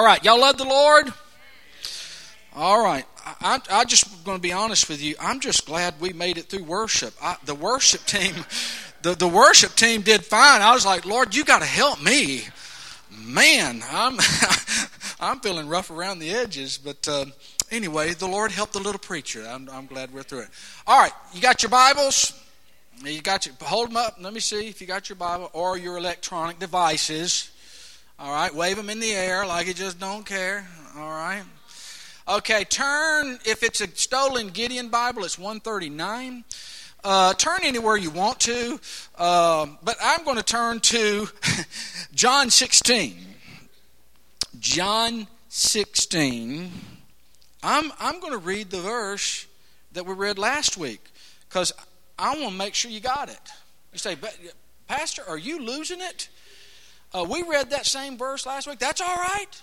[0.00, 1.12] All right, y'all love the Lord?
[2.54, 3.04] All right.
[3.42, 5.14] I, I, just going to be honest with you.
[5.20, 7.12] I'm just glad we made it through worship.
[7.22, 8.34] I, the worship team,
[9.02, 10.62] the, the worship team did fine.
[10.62, 12.44] I was like, Lord, you got to help me.
[13.14, 14.18] Man, I'm
[15.20, 17.26] I'm feeling rough around the edges, but uh,
[17.70, 19.46] anyway, the Lord helped the little preacher.
[19.46, 20.48] I'm, I'm glad we're through it.
[20.86, 22.42] All right, you got your Bibles.
[23.04, 24.16] You got your hold them up.
[24.18, 27.50] Let me see if you got your Bible or your electronic devices.
[28.22, 30.68] All right, wave them in the air like you just don't care.
[30.94, 31.42] All right.
[32.28, 36.44] Okay, turn if it's a stolen Gideon Bible, it's 139.
[37.02, 38.78] Uh, turn anywhere you want to,
[39.16, 41.28] uh, but I'm going to turn to
[42.14, 43.16] John 16.
[44.58, 46.72] John 16.
[47.62, 49.46] I'm I'm going to read the verse
[49.92, 51.00] that we read last week
[51.48, 51.72] because
[52.18, 53.40] I want to make sure you got it.
[53.94, 54.18] You say,
[54.88, 56.28] Pastor, are you losing it?
[57.12, 58.78] Uh, we read that same verse last week.
[58.78, 59.62] That's all right.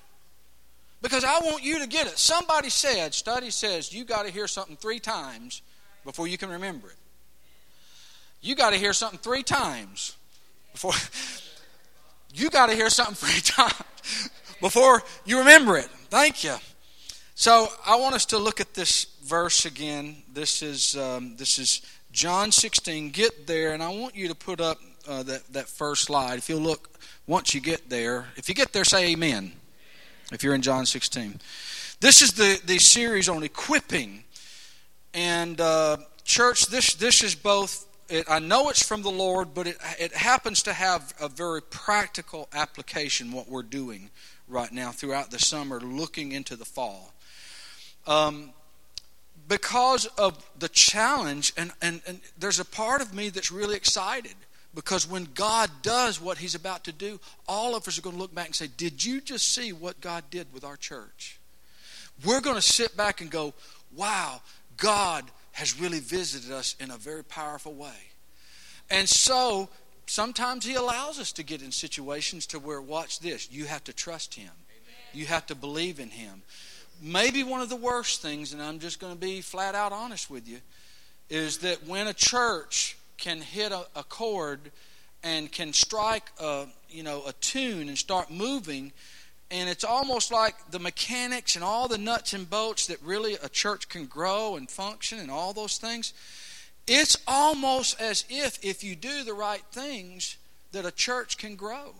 [1.01, 2.17] Because I want you to get it.
[2.17, 5.61] Somebody said, study says, you got to hear something three times
[6.03, 6.95] before you can remember it.
[8.41, 10.15] You got to hear something three times
[10.71, 10.93] before.
[12.33, 14.29] You got to hear something three times
[14.61, 15.85] before you remember it.
[16.09, 16.55] Thank you.
[17.33, 20.17] So I want us to look at this verse again.
[20.31, 23.09] This is um, this is John 16.
[23.11, 26.37] Get there, and I want you to put up uh, that that first slide.
[26.37, 26.96] If you look
[27.27, 29.51] once you get there, if you get there, say Amen.
[30.31, 31.39] If you're in John 16,
[31.99, 34.23] this is the the series on equipping,
[35.13, 36.67] and uh, church.
[36.67, 37.85] This this is both.
[38.09, 41.61] It, I know it's from the Lord, but it it happens to have a very
[41.61, 43.31] practical application.
[43.31, 44.09] What we're doing
[44.47, 47.13] right now throughout the summer, looking into the fall.
[48.05, 48.53] Um,
[49.47, 54.35] because of the challenge, and, and, and there's a part of me that's really excited
[54.77, 58.21] because when God does what He's about to do, all of us are going to
[58.21, 61.39] look back and say, Did you just see what God did with our church?
[62.23, 63.55] We're going to sit back and go,
[63.95, 64.41] Wow,
[64.77, 68.11] God has really visited us in a very powerful way.
[68.91, 69.67] And so
[70.05, 73.93] sometimes He allows us to get in situations to where, watch this, you have to
[73.93, 74.51] trust Him,
[75.11, 76.43] you have to believe in Him
[76.99, 80.31] maybe one of the worst things, and I'm just going to be flat out honest
[80.31, 80.57] with you,
[81.29, 84.71] is that when a church can hit a, a chord
[85.23, 88.91] and can strike a you know a tune and start moving,
[89.51, 93.49] and it's almost like the mechanics and all the nuts and bolts that really a
[93.49, 96.13] church can grow and function and all those things.
[96.87, 100.37] It's almost as if if you do the right things
[100.71, 101.93] that a church can grow.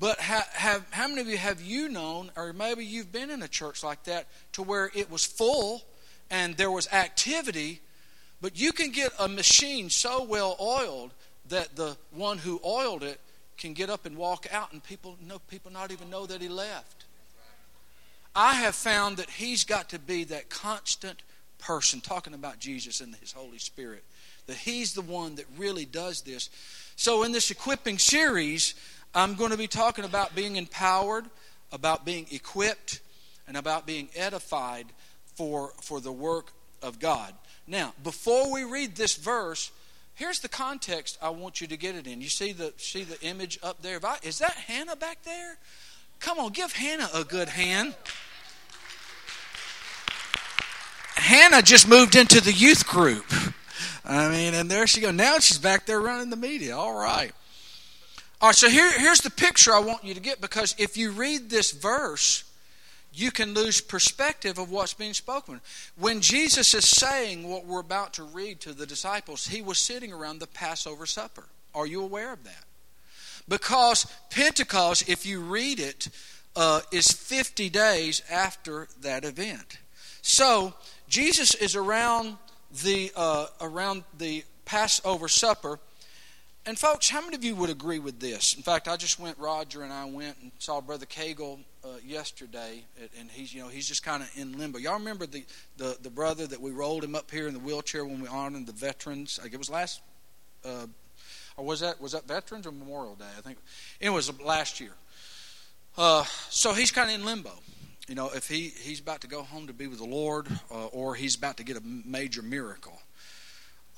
[0.00, 3.42] But have, have, how many of you have you known, or maybe you've been in
[3.42, 5.82] a church like that, to where it was full
[6.30, 7.80] and there was activity,
[8.40, 11.10] but you can get a machine so well oiled
[11.48, 13.20] that the one who oiled it
[13.56, 16.48] can get up and walk out, and people know people not even know that he
[16.48, 17.04] left.
[18.34, 21.22] I have found that he's got to be that constant
[21.58, 24.04] person talking about Jesus and his Holy Spirit.
[24.46, 26.48] That he's the one that really does this.
[26.96, 28.74] So in this equipping series,
[29.14, 31.26] I'm going to be talking about being empowered,
[31.72, 33.00] about being equipped,
[33.46, 34.86] and about being edified
[35.34, 36.52] for, for the work
[36.82, 37.34] of God.
[37.66, 39.70] Now, before we read this verse,
[40.14, 42.20] here's the context I want you to get it in.
[42.20, 44.00] You see the see the image up there?
[44.22, 45.56] Is that Hannah back there?
[46.18, 47.94] Come on, give Hannah a good hand.
[51.14, 53.24] Hannah just moved into the youth group.
[54.04, 55.14] I mean, and there she goes.
[55.14, 56.76] Now she's back there running the media.
[56.76, 57.32] All right.
[58.40, 61.10] All right, so here, here's the picture I want you to get because if you
[61.10, 62.44] read this verse,
[63.20, 65.60] you can lose perspective of what's being spoken.
[65.96, 70.12] When Jesus is saying what we're about to read to the disciples, he was sitting
[70.12, 71.44] around the Passover supper.
[71.74, 72.64] Are you aware of that?
[73.48, 76.08] Because Pentecost, if you read it,
[76.56, 79.78] uh, is 50 days after that event.
[80.22, 80.74] So
[81.08, 82.38] Jesus is around
[82.82, 85.78] the uh, around the Passover supper
[86.66, 88.54] and folks, how many of you would agree with this?
[88.54, 89.38] In fact, I just went.
[89.38, 92.84] Roger and I went and saw Brother Cagle uh, yesterday,
[93.18, 94.78] and he's you know he's just kind of in limbo.
[94.78, 95.44] Y'all remember the,
[95.76, 98.66] the the brother that we rolled him up here in the wheelchair when we honored
[98.66, 99.38] the veterans?
[99.42, 100.00] Like it was last,
[100.64, 100.86] uh,
[101.56, 103.24] or was that was that Veterans or Memorial Day?
[103.36, 103.58] I think
[104.00, 104.92] it was last year.
[105.96, 107.52] Uh, so he's kind of in limbo.
[108.08, 110.86] You know, if he he's about to go home to be with the Lord, uh,
[110.86, 113.00] or he's about to get a major miracle.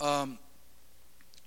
[0.00, 0.38] Um,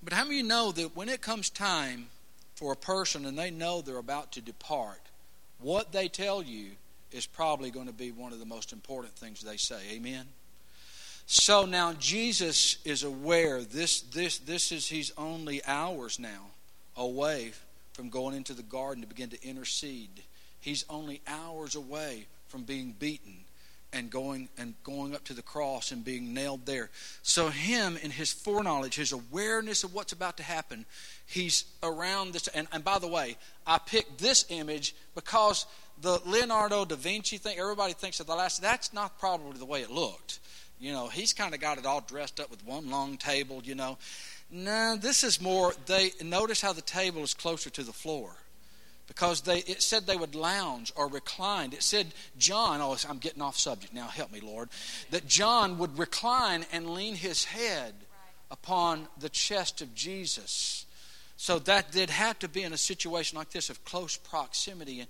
[0.02, 2.08] but how many of you know that when it comes time
[2.54, 5.00] for a person and they know they're about to depart,
[5.60, 6.70] what they tell you
[7.12, 9.80] is probably going to be one of the most important things they say.
[9.92, 10.26] Amen.
[11.26, 16.46] So now Jesus is aware this this this is he's only hours now
[16.96, 17.52] away
[17.94, 20.22] from going into the garden to begin to intercede
[20.66, 23.44] He's only hours away from being beaten
[23.92, 26.90] and going and going up to the cross and being nailed there.
[27.22, 30.86] So him in his foreknowledge, his awareness of what's about to happen,
[31.26, 33.36] he's around this and, and by the way,
[33.66, 35.66] I picked this image because
[36.00, 39.82] the Leonardo da Vinci thing, everybody thinks of the last that's not probably the way
[39.82, 40.40] it looked.
[40.78, 43.74] You know, he's kind of got it all dressed up with one long table, you
[43.74, 43.96] know.
[44.50, 48.36] No, this is more they notice how the table is closer to the floor
[49.06, 51.72] because they it said they would lounge or recline.
[51.72, 52.08] It said
[52.38, 54.68] John, oh, I'm getting off subject now, help me, Lord,
[55.10, 57.94] that John would recline and lean his head
[58.50, 60.86] upon the chest of Jesus.
[61.36, 65.00] So that did have to be in a situation like this of close proximity.
[65.00, 65.08] And,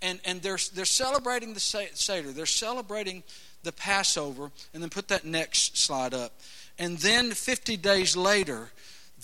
[0.00, 3.22] and, and they're, they're celebrating the Seder, they're celebrating
[3.62, 6.32] the Passover, and then put that next slide up.
[6.78, 8.70] And then 50 days later,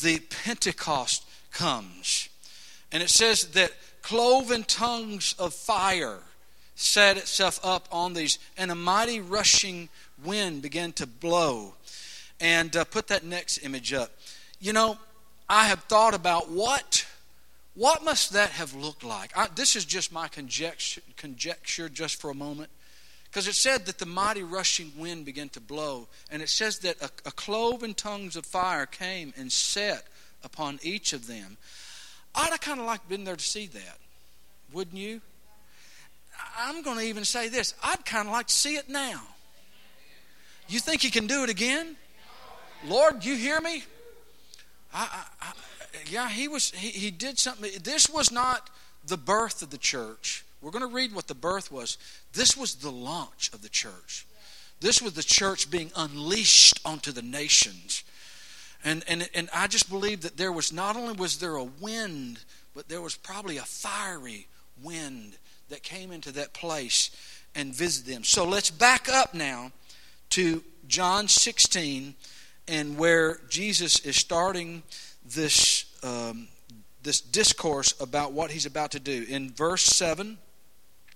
[0.00, 2.28] the Pentecost comes.
[2.90, 3.72] And it says that
[4.04, 6.18] cloven tongues of fire
[6.74, 9.88] set itself up on these, and a mighty rushing
[10.22, 11.74] wind began to blow.
[12.38, 14.10] And uh, put that next image up.
[14.60, 14.98] You know,
[15.48, 17.06] I have thought about what
[17.74, 19.36] what must that have looked like?
[19.36, 22.70] I, this is just my conjecture, conjecture just for a moment.
[23.24, 27.00] Because it said that the mighty rushing wind began to blow, and it says that
[27.02, 30.04] a, a cloven tongues of fire came and set
[30.44, 31.56] upon each of them.
[32.34, 33.98] I'd have kind of like been there to see that,
[34.72, 35.20] wouldn't you?
[36.58, 39.22] I'm going to even say this I'd kind of like to see it now.
[40.68, 41.96] You think you can do it again?
[42.86, 43.84] Lord, you hear me?
[44.92, 45.52] I, I, I,
[46.10, 46.70] yeah, he was.
[46.70, 47.70] He, he did something.
[47.82, 48.70] This was not
[49.06, 50.44] the birth of the church.
[50.60, 51.98] We're going to read what the birth was.
[52.32, 54.26] This was the launch of the church.
[54.80, 58.02] This was the church being unleashed onto the nations.
[58.84, 62.40] And, and, and I just believe that there was not only was there a wind,
[62.74, 64.46] but there was probably a fiery
[64.82, 65.38] wind
[65.70, 67.10] that came into that place
[67.54, 68.24] and visited them.
[68.24, 69.72] So let's back up now
[70.30, 72.14] to John 16
[72.68, 74.82] and where Jesus is starting
[75.24, 76.48] this, um,
[77.02, 79.24] this discourse about what he's about to do.
[79.28, 80.36] In verse 7,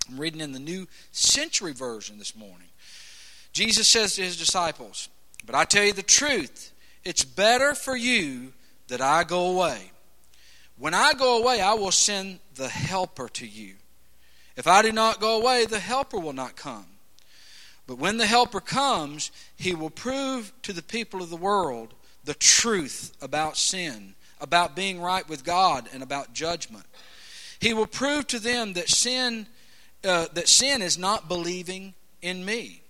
[0.08, 2.68] I'm reading in the New Century Version this morning.
[3.52, 5.08] Jesus says to his disciples,
[5.44, 6.72] But I tell you the truth,
[7.04, 8.52] it's better for you
[8.88, 9.90] that I go away.
[10.76, 13.74] When I go away, I will send the Helper to you.
[14.56, 16.86] If I do not go away, the Helper will not come.
[17.86, 22.34] But when the Helper comes, he will prove to the people of the world the
[22.34, 26.84] truth about sin, about being right with God, and about judgment.
[27.60, 29.46] He will prove to them that sin
[30.04, 32.82] uh, that sin is not believing in me.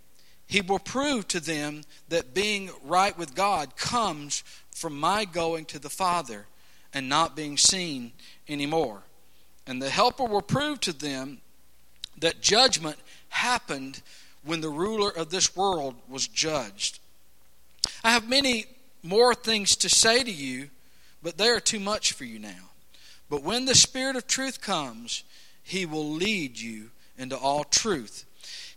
[0.49, 4.43] He will prove to them that being right with God comes
[4.75, 6.47] from my going to the Father
[6.95, 8.13] and not being seen
[8.49, 9.03] anymore.
[9.67, 11.43] And the Helper will prove to them
[12.19, 12.97] that judgment
[13.29, 14.01] happened
[14.43, 16.99] when the ruler of this world was judged.
[18.03, 18.65] I have many
[19.03, 20.71] more things to say to you,
[21.23, 22.71] but they are too much for you now.
[23.29, 25.25] But when the Spirit of truth comes,
[25.63, 28.25] he will lead you into all truth.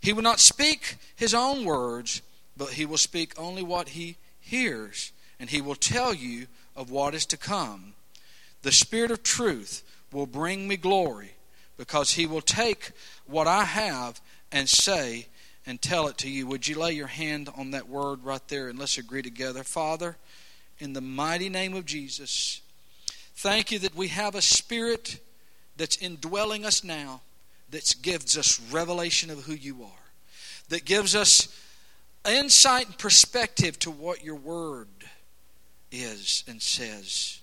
[0.02, 2.22] He will not speak his own words,
[2.56, 7.14] but he will speak only what he hears, and he will tell you of what
[7.14, 7.94] is to come.
[8.62, 11.34] The Spirit of truth will bring me glory,
[11.76, 12.90] because he will take
[13.26, 14.20] what I have
[14.50, 15.28] and say
[15.64, 16.48] and tell it to you.
[16.48, 19.62] Would you lay your hand on that word right there and let's agree together?
[19.62, 20.16] Father,
[20.80, 22.60] in the mighty name of Jesus,
[23.36, 25.20] thank you that we have a spirit
[25.76, 27.20] that's indwelling us now
[27.72, 30.12] that gives us revelation of who you are,
[30.68, 31.48] that gives us
[32.28, 34.88] insight and perspective to what your word
[35.90, 37.40] is and says.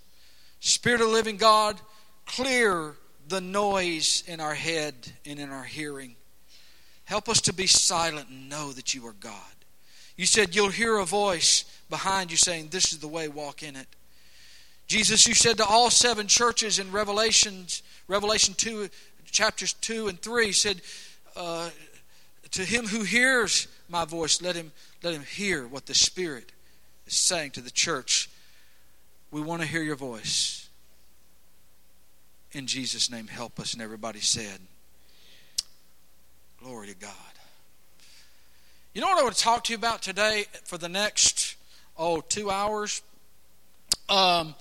[0.61, 1.79] Spirit of living God,
[2.25, 2.95] clear
[3.27, 4.93] the noise in our head
[5.25, 6.15] and in our hearing.
[7.05, 9.33] Help us to be silent and know that you are God.
[10.15, 13.75] You said you'll hear a voice behind you saying, This is the way, walk in
[13.75, 13.87] it.
[14.85, 18.89] Jesus, you said to all seven churches in Revelations, Revelation 2
[19.31, 20.81] chapters 2 and 3 said,
[21.35, 21.69] uh,
[22.51, 24.71] To him who hears my voice, let him,
[25.03, 26.51] let him hear what the Spirit
[27.07, 28.29] is saying to the church.
[29.31, 30.67] We want to hear your voice.
[32.51, 33.73] In Jesus' name, help us.
[33.73, 34.59] And everybody said,
[36.61, 37.11] Glory to God.
[38.93, 41.55] You know what I want to talk to you about today for the next,
[41.97, 43.01] oh, two hours?
[44.09, 44.55] Um,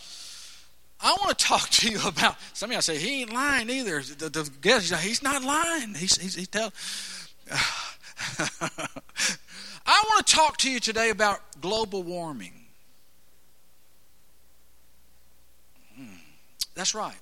[1.01, 2.37] I want to talk to you about.
[2.55, 4.01] Some of y'all say he ain't lying either.
[4.01, 5.95] The, the guest, he's not lying.
[5.95, 6.73] He's he's, he's tell.
[9.87, 12.53] I want to talk to you today about global warming.
[15.97, 16.19] Hmm,
[16.75, 17.21] that's right,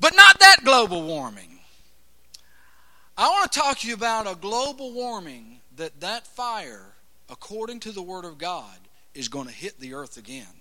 [0.00, 1.60] but not that global warming.
[3.16, 6.94] I want to talk to you about a global warming that that fire,
[7.28, 8.76] according to the Word of God,
[9.14, 10.59] is going to hit the earth again.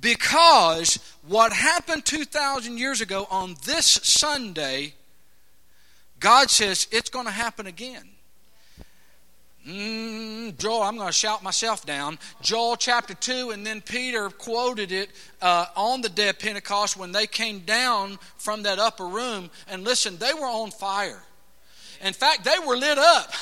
[0.00, 4.94] Because what happened 2,000 years ago on this Sunday,
[6.20, 8.08] God says it's going to happen again.
[9.66, 12.18] Mm, Joel, I'm going to shout myself down.
[12.40, 15.10] Joel chapter 2, and then Peter quoted it
[15.42, 19.50] uh, on the day of Pentecost when they came down from that upper room.
[19.68, 21.20] And listen, they were on fire.
[22.04, 23.32] In fact, they were lit up.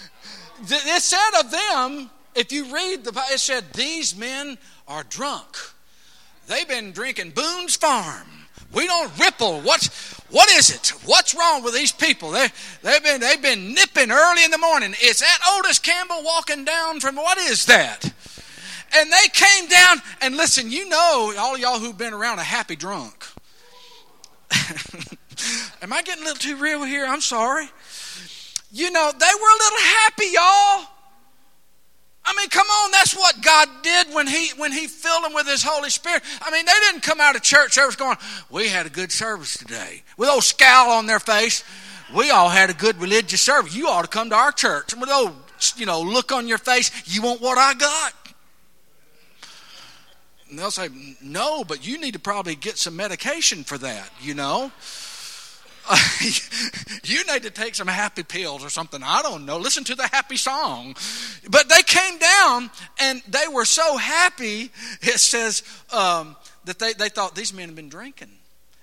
[0.62, 5.56] it said of them, if you read the Bible, it said, These men are drunk.
[6.48, 8.26] They've been drinking Boone's Farm.
[8.72, 9.60] We don't ripple.
[9.60, 9.88] What's
[10.30, 10.88] what is it?
[11.04, 12.30] What's wrong with these people?
[12.30, 12.48] They
[12.82, 14.94] they've been they've been nipping early in the morning.
[15.02, 18.04] Is that Otis Campbell walking down from what is that?
[18.96, 22.76] And they came down and listen, you know, all y'all who've been around a happy
[22.76, 23.26] drunk.
[25.82, 27.06] Am I getting a little too real here?
[27.06, 27.68] I'm sorry.
[28.72, 30.88] You know, they were a little happy, y'all.
[32.24, 33.68] I mean, come on, that's what God
[34.04, 36.22] did when He when He filled them with His Holy Spirit.
[36.42, 38.16] I mean, they didn't come out of church service going,
[38.50, 40.02] We had a good service today.
[40.16, 41.64] With old scowl on their face.
[42.14, 43.74] We all had a good religious service.
[43.74, 44.94] You ought to come to our church.
[44.94, 45.34] With old,
[45.76, 48.14] you know, look on your face, you want what I got.
[50.48, 50.88] And they'll say,
[51.20, 54.72] No, but you need to probably get some medication for that, you know.
[57.04, 59.02] you need to take some happy pills or something.
[59.02, 59.58] I don't know.
[59.58, 60.96] Listen to the happy song.
[61.48, 67.08] But they came down and they were so happy, it says, um, that they, they
[67.08, 68.30] thought these men had been drinking.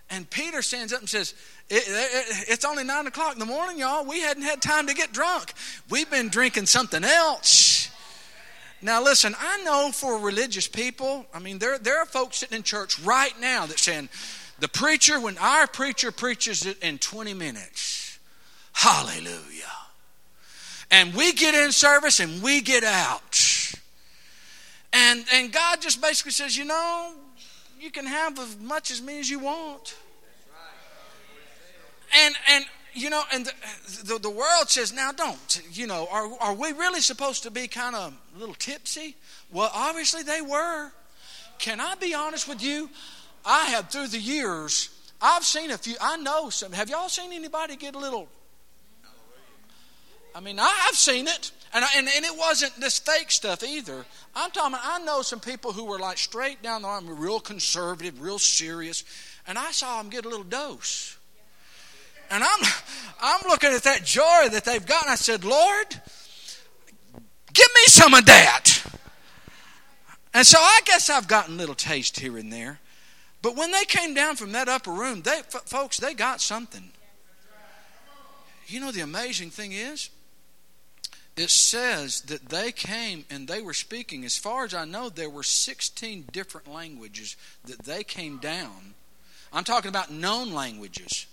[0.09, 1.33] And Peter stands up and says,
[1.69, 4.05] it, it, It's only nine o'clock in the morning, y'all.
[4.05, 5.53] We hadn't had time to get drunk.
[5.89, 7.89] We've been drinking something else.
[8.81, 12.63] Now, listen, I know for religious people, I mean, there, there are folks sitting in
[12.63, 14.09] church right now that saying,
[14.59, 18.19] the preacher, when our preacher preaches it in 20 minutes,
[18.73, 19.63] hallelujah.
[20.91, 23.41] And we get in service and we get out.
[24.93, 27.13] And, and God just basically says, you know,
[27.79, 29.95] you can have as much as me as you want.
[32.17, 33.53] And, and you know, and the,
[34.05, 37.67] the, the, world says, now don't, you know, are, are we really supposed to be
[37.67, 39.17] kind of a little tipsy?
[39.51, 40.91] Well, obviously they were.
[41.59, 42.89] Can I be honest with you?
[43.45, 44.89] I have through the years,
[45.21, 46.71] I've seen a few, I know some.
[46.71, 48.27] Have y'all seen anybody get a little?
[50.33, 51.51] I mean, I've seen it.
[51.73, 54.05] And, and, and it wasn't this fake stuff either.
[54.35, 58.21] I'm talking, I know some people who were like straight down the line, real conservative,
[58.21, 59.03] real serious.
[59.47, 61.17] And I saw them get a little dose.
[62.31, 62.59] And I'm,
[63.21, 65.87] I'm looking at that joy that they've got, and I said, Lord,
[67.53, 68.83] give me some of that.
[70.33, 72.79] And so I guess I've gotten a little taste here and there.
[73.45, 76.89] But when they came down from that upper room, they, f- folks, they got something.
[78.65, 80.09] You know, the amazing thing is,
[81.37, 84.25] it says that they came and they were speaking.
[84.25, 88.95] As far as I know, there were 16 different languages that they came down.
[89.53, 91.27] I'm talking about known languages.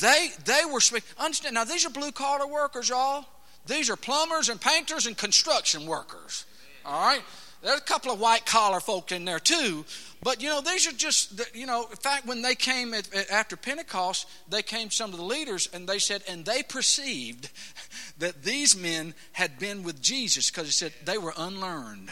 [0.00, 1.08] They they were speaking.
[1.16, 1.62] Understand now?
[1.62, 3.24] These are blue collar workers, y'all.
[3.66, 6.44] These are plumbers and painters and construction workers.
[6.84, 7.22] All right.
[7.62, 9.84] There's a couple of white collar folk in there too,
[10.22, 13.56] but you know, these are just, you know, in fact, when they came at, after
[13.56, 17.50] Pentecost, they came some of the leaders and they said, and they perceived
[18.18, 22.10] that these men had been with Jesus because he said they were unlearned.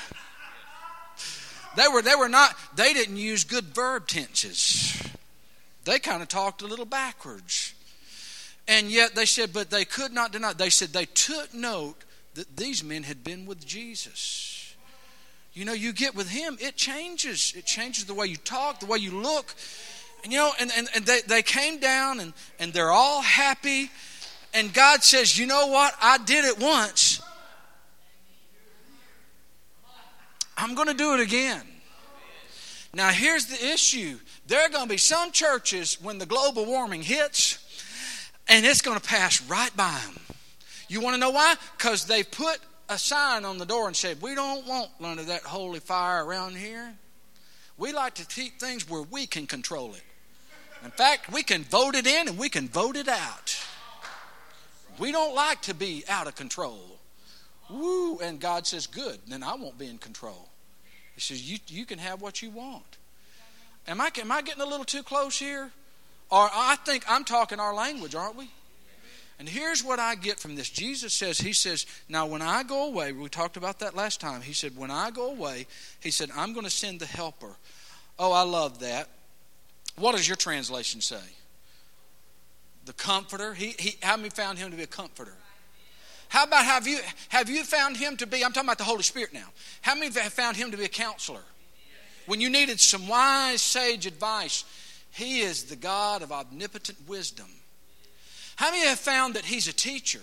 [1.76, 5.00] They were, they were not, they didn't use good verb tenses.
[5.84, 7.74] They kind of talked a little backwards.
[8.66, 10.54] And yet they said, but they could not deny.
[10.54, 14.55] They said they took note that these men had been with Jesus
[15.56, 17.54] you know, you get with him, it changes.
[17.56, 19.54] It changes the way you talk, the way you look.
[20.22, 23.90] And you know, and, and, and they, they came down and, and they're all happy.
[24.52, 25.94] And God says, you know what?
[26.02, 27.22] I did it once.
[30.58, 31.62] I'm going to do it again.
[32.92, 37.00] Now, here's the issue there are going to be some churches when the global warming
[37.00, 37.58] hits,
[38.46, 40.20] and it's going to pass right by them.
[40.88, 41.54] You want to know why?
[41.78, 45.26] Because they've put a sign on the door and said, We don't want none of
[45.26, 46.94] that holy fire around here.
[47.78, 50.02] We like to keep things where we can control it.
[50.84, 53.58] In fact, we can vote it in and we can vote it out.
[54.98, 56.98] We don't like to be out of control.
[57.68, 58.18] Woo!
[58.18, 60.48] And God says, Good, then I won't be in control.
[61.14, 62.96] He says, You, you can have what you want.
[63.88, 65.70] Am I, am I getting a little too close here?
[66.30, 68.50] Or I think I'm talking our language, aren't we?
[69.38, 70.70] And here's what I get from this.
[70.70, 74.40] Jesus says, He says, Now when I go away, we talked about that last time.
[74.40, 75.66] He said, When I go away,
[76.00, 77.56] He said, I'm going to send the helper.
[78.18, 79.08] Oh, I love that.
[79.96, 81.20] What does your translation say?
[82.86, 83.52] the comforter.
[83.52, 85.34] He, he, how many found him to be a comforter?
[86.28, 88.44] How about have you have you found him to be?
[88.44, 89.46] I'm talking about the Holy Spirit now.
[89.82, 91.42] How many have found him to be a counselor?
[92.26, 94.64] When you needed some wise, sage advice,
[95.12, 97.46] he is the God of omnipotent wisdom.
[98.56, 100.20] How many have found that he's a teacher?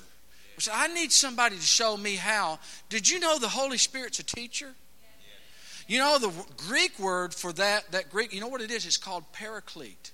[0.72, 2.60] I need somebody to show me how.
[2.90, 4.74] Did you know the Holy Spirit's a teacher?
[5.88, 8.34] You know the Greek word for that that Greek.
[8.34, 8.86] You know what it is?
[8.86, 10.12] It's called paraclete.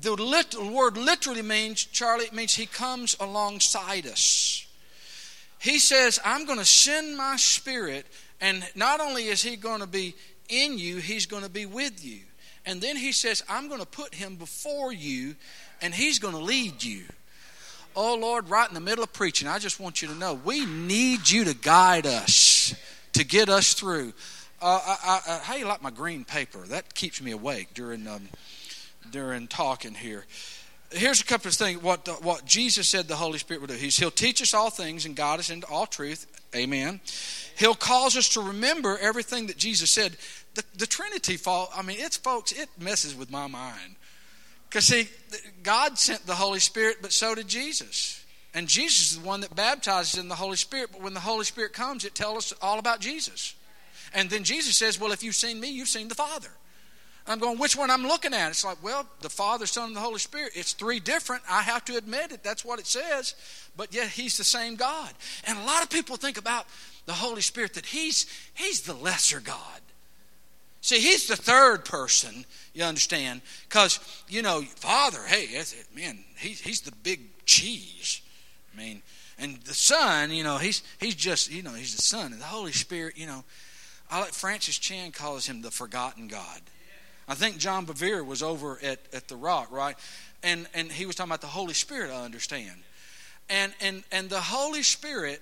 [0.00, 2.26] The lit, word literally means Charlie.
[2.26, 4.66] It means he comes alongside us.
[5.58, 8.06] He says, "I'm going to send my Spirit,
[8.40, 10.14] and not only is he going to be
[10.48, 12.20] in you, he's going to be with you."
[12.64, 15.34] And then he says, "I'm going to put him before you,
[15.82, 17.04] and he's going to lead you."
[17.96, 20.64] Oh Lord, right in the middle of preaching, I just want you to know we
[20.64, 22.74] need you to guide us
[23.12, 24.12] to get us through.
[24.62, 26.58] Uh, I, I, how you like my green paper?
[26.58, 28.28] That keeps me awake during um,
[29.10, 30.24] during talking here.
[30.92, 31.82] Here's a couple of things.
[31.82, 33.74] What what Jesus said the Holy Spirit will do.
[33.74, 36.26] He's He'll teach us all things and guide us into all truth.
[36.54, 37.00] Amen.
[37.56, 40.16] He'll cause us to remember everything that Jesus said.
[40.54, 41.70] The, the Trinity fall.
[41.74, 42.52] I mean, it's folks.
[42.52, 43.96] It messes with my mind
[44.70, 45.08] because see,
[45.64, 48.24] God sent the Holy Spirit, but so did Jesus.
[48.54, 50.90] And Jesus is the one that baptizes in the Holy Spirit.
[50.92, 53.54] But when the Holy Spirit comes, it tells us all about Jesus.
[54.14, 56.50] And then Jesus says, Well, if you've seen me, you've seen the Father.
[57.26, 58.48] I'm going, which one I'm looking at?
[58.48, 60.52] It's like, well, the Father, Son, and the Holy Spirit.
[60.54, 61.42] It's three different.
[61.48, 62.42] I have to admit it.
[62.42, 63.34] That's what it says.
[63.76, 65.10] But yet He's the same God.
[65.44, 66.66] And a lot of people think about
[67.06, 69.80] the Holy Spirit that He's He's the lesser God.
[70.80, 72.44] See, He's the third person,
[72.74, 73.42] you understand?
[73.68, 78.22] Because, you know, Father, hey, that's it, man, he's, he's the big cheese.
[78.72, 79.02] I mean,
[79.40, 82.32] and the Son, you know, he's he's just, you know, he's the Son.
[82.32, 83.42] And the Holy Spirit, you know,
[84.10, 86.60] I like Francis Chan calls him the forgotten God.
[87.26, 89.96] I think John Bevere was over at, at the Rock, right?
[90.42, 92.10] And and he was talking about the Holy Spirit.
[92.10, 92.82] I understand,
[93.48, 95.40] and and and the Holy Spirit,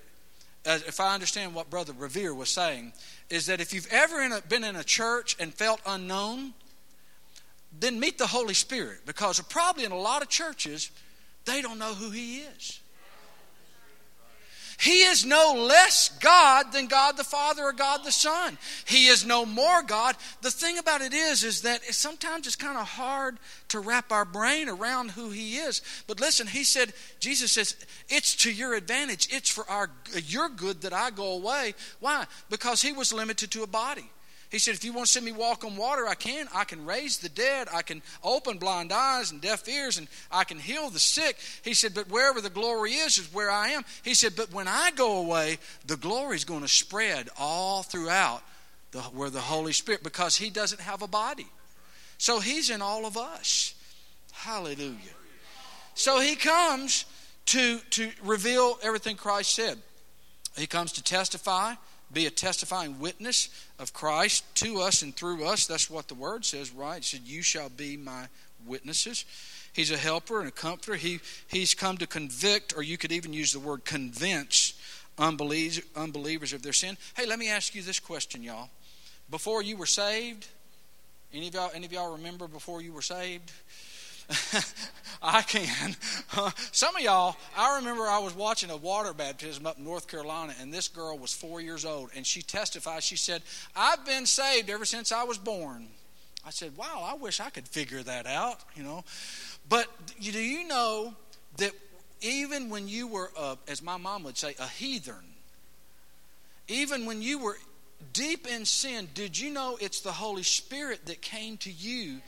[0.64, 2.92] if I understand what Brother Bevere was saying,
[3.30, 6.54] is that if you've ever in a, been in a church and felt unknown,
[7.78, 10.90] then meet the Holy Spirit because probably in a lot of churches
[11.44, 12.80] they don't know who He is.
[14.80, 18.56] He is no less God than God the Father or God the Son.
[18.86, 20.14] He is no more God.
[20.40, 23.38] The thing about it is, is that sometimes it's kind of hard
[23.68, 25.82] to wrap our brain around who He is.
[26.06, 27.74] But listen, He said, Jesus says,
[28.08, 29.26] it's to your advantage.
[29.32, 29.90] It's for our
[30.26, 31.74] your good that I go away.
[31.98, 32.26] Why?
[32.48, 34.08] Because He was limited to a body.
[34.50, 36.48] He said, If you want to see me walk on water, I can.
[36.54, 37.68] I can raise the dead.
[37.72, 41.36] I can open blind eyes and deaf ears, and I can heal the sick.
[41.62, 43.84] He said, But wherever the glory is, is where I am.
[44.02, 48.42] He said, But when I go away, the glory is going to spread all throughout
[48.92, 51.46] the, where the Holy Spirit, because He doesn't have a body.
[52.16, 53.74] So He's in all of us.
[54.32, 54.96] Hallelujah.
[55.94, 57.04] So He comes
[57.46, 59.78] to, to reveal everything Christ said.
[60.56, 61.74] He comes to testify
[62.12, 65.66] be a testifying witness of Christ to us and through us.
[65.66, 66.98] That's what the word says, right?
[66.98, 68.28] It said, You shall be my
[68.66, 69.24] witnesses.
[69.72, 70.96] He's a helper and a comforter.
[70.96, 74.74] He, he's come to convict, or you could even use the word convince
[75.18, 76.96] unbelievers, unbelievers of their sin.
[77.16, 78.70] Hey, let me ask you this question, y'all.
[79.30, 80.48] Before you were saved,
[81.32, 83.52] any of y'all, any of y'all remember before you were saved?
[85.22, 85.96] I can.
[86.72, 90.54] some of y'all, I remember I was watching a water baptism up in North Carolina,
[90.60, 93.02] and this girl was four years old, and she testified.
[93.02, 93.42] She said,
[93.74, 95.88] I've been saved ever since I was born.
[96.46, 99.04] I said, Wow, I wish I could figure that out, you know.
[99.68, 99.86] But
[100.20, 101.14] do you know
[101.56, 101.72] that
[102.20, 105.14] even when you were, a, as my mom would say, a heathen,
[106.68, 107.58] even when you were
[108.12, 112.20] deep in sin, did you know it's the Holy Spirit that came to you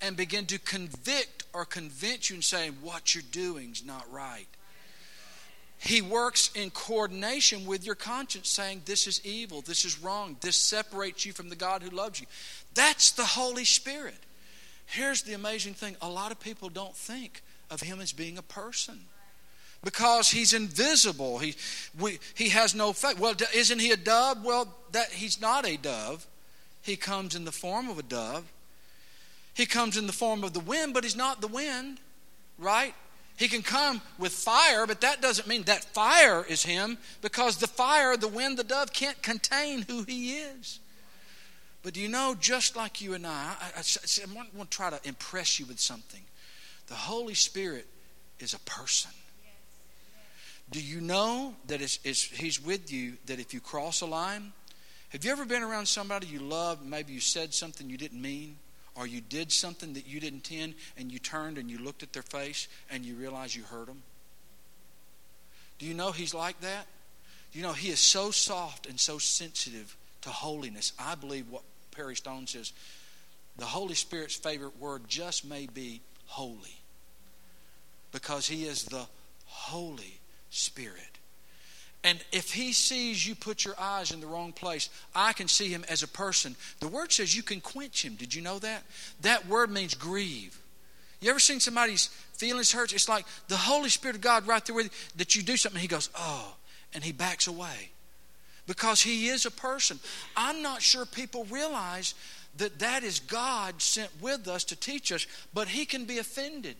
[0.00, 4.46] and begin to convict or convince you and say what you're doing is not right.
[5.78, 10.56] He works in coordination with your conscience, saying, This is evil, this is wrong, this
[10.56, 12.26] separates you from the God who loves you.
[12.74, 14.16] That's the Holy Spirit.
[14.86, 18.42] Here's the amazing thing a lot of people don't think of Him as being a
[18.42, 19.00] person
[19.82, 21.38] because He's invisible.
[21.38, 21.54] He,
[21.98, 23.18] we, he has no face.
[23.18, 24.44] Well, isn't He a dove?
[24.44, 26.26] Well, that, He's not a dove.
[26.80, 28.44] He comes in the form of a dove.
[29.54, 32.00] He comes in the form of the wind, but he's not the wind,
[32.58, 32.94] right?
[33.36, 37.66] He can come with fire, but that doesn't mean that fire is him because the
[37.66, 40.78] fire, the wind, the dove can't contain who he is.
[41.82, 44.90] But do you know, just like you and I, I, I, I want to try
[44.90, 46.22] to impress you with something.
[46.86, 47.86] The Holy Spirit
[48.38, 49.10] is a person.
[50.70, 54.52] Do you know that it's, it's, He's with you, that if you cross a line,
[55.10, 58.56] have you ever been around somebody you love, maybe you said something you didn't mean?
[58.94, 62.12] Or you did something that you didn't intend and you turned and you looked at
[62.12, 64.02] their face and you realized you hurt them?
[65.78, 66.86] Do you know He's like that?
[67.52, 70.92] You know He is so soft and so sensitive to holiness?
[70.98, 72.72] I believe what Perry Stone says
[73.56, 76.80] the Holy Spirit's favorite word just may be holy
[78.12, 79.06] because He is the
[79.46, 81.13] Holy Spirit.
[82.04, 85.68] And if he sees you put your eyes in the wrong place, I can see
[85.68, 86.54] him as a person.
[86.80, 88.14] The word says you can quench him.
[88.14, 88.82] Did you know that?
[89.22, 90.60] That word means grieve.
[91.22, 92.92] You ever seen somebody's feelings hurt?
[92.92, 95.80] It's like the Holy Spirit of God right there with you, that you do something,
[95.80, 96.54] he goes, oh,
[96.92, 97.90] and he backs away.
[98.66, 99.98] Because he is a person.
[100.36, 102.14] I'm not sure people realize
[102.58, 106.76] that that is God sent with us to teach us, but he can be offended.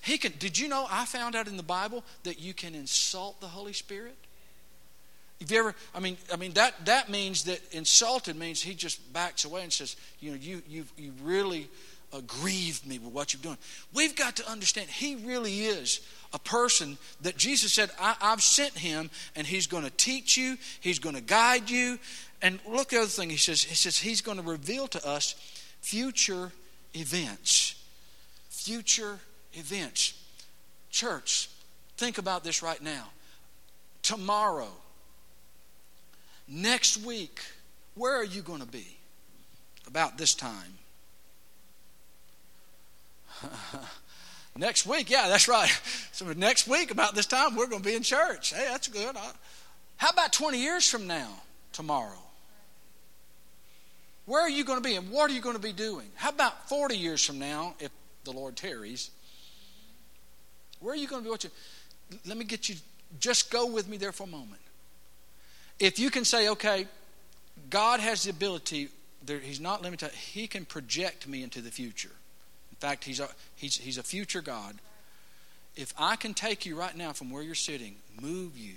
[0.00, 0.32] He can.
[0.38, 3.72] Did you know I found out in the Bible that you can insult the Holy
[3.72, 4.16] Spirit?
[5.40, 5.74] Have you ever?
[5.94, 9.72] I mean, I mean that that means that insulted means he just backs away and
[9.72, 11.68] says, you know, you you you really
[12.12, 13.58] uh, grieved me with what you're doing.
[13.94, 16.00] We've got to understand he really is
[16.32, 20.56] a person that Jesus said, I, have sent him and he's going to teach you,
[20.80, 21.98] he's going to guide you.
[22.42, 25.34] And look the other thing he says, he says he's going to reveal to us
[25.80, 26.52] future
[26.94, 27.74] events.
[28.48, 29.18] Future
[29.52, 30.14] events.
[30.90, 31.48] Church,
[31.96, 33.08] think about this right now.
[34.02, 34.70] Tomorrow,
[36.48, 37.40] next week,
[37.94, 38.86] where are you going to be
[39.86, 40.78] about this time?
[44.56, 45.70] next week, yeah, that's right.
[46.12, 48.52] So next week, about this time, we're going to be in church.
[48.52, 49.16] Hey, that's good.
[49.96, 51.30] How about 20 years from now,
[51.72, 52.18] tomorrow?
[54.26, 56.06] Where are you going to be and what are you going to be doing?
[56.14, 57.90] How about 40 years from now, if
[58.24, 59.10] the Lord tarries?
[60.80, 61.50] Where are you going to be watching?
[62.26, 62.76] Let me get you,
[63.20, 64.60] just go with me there for a moment.
[65.78, 66.86] If you can say, okay,
[67.68, 68.88] God has the ability,
[69.24, 72.10] there, He's not limited, He can project me into the future.
[72.70, 74.76] In fact, He's a, he's, he's a future God.
[75.76, 78.74] If I can take you right now from where you're sitting, move you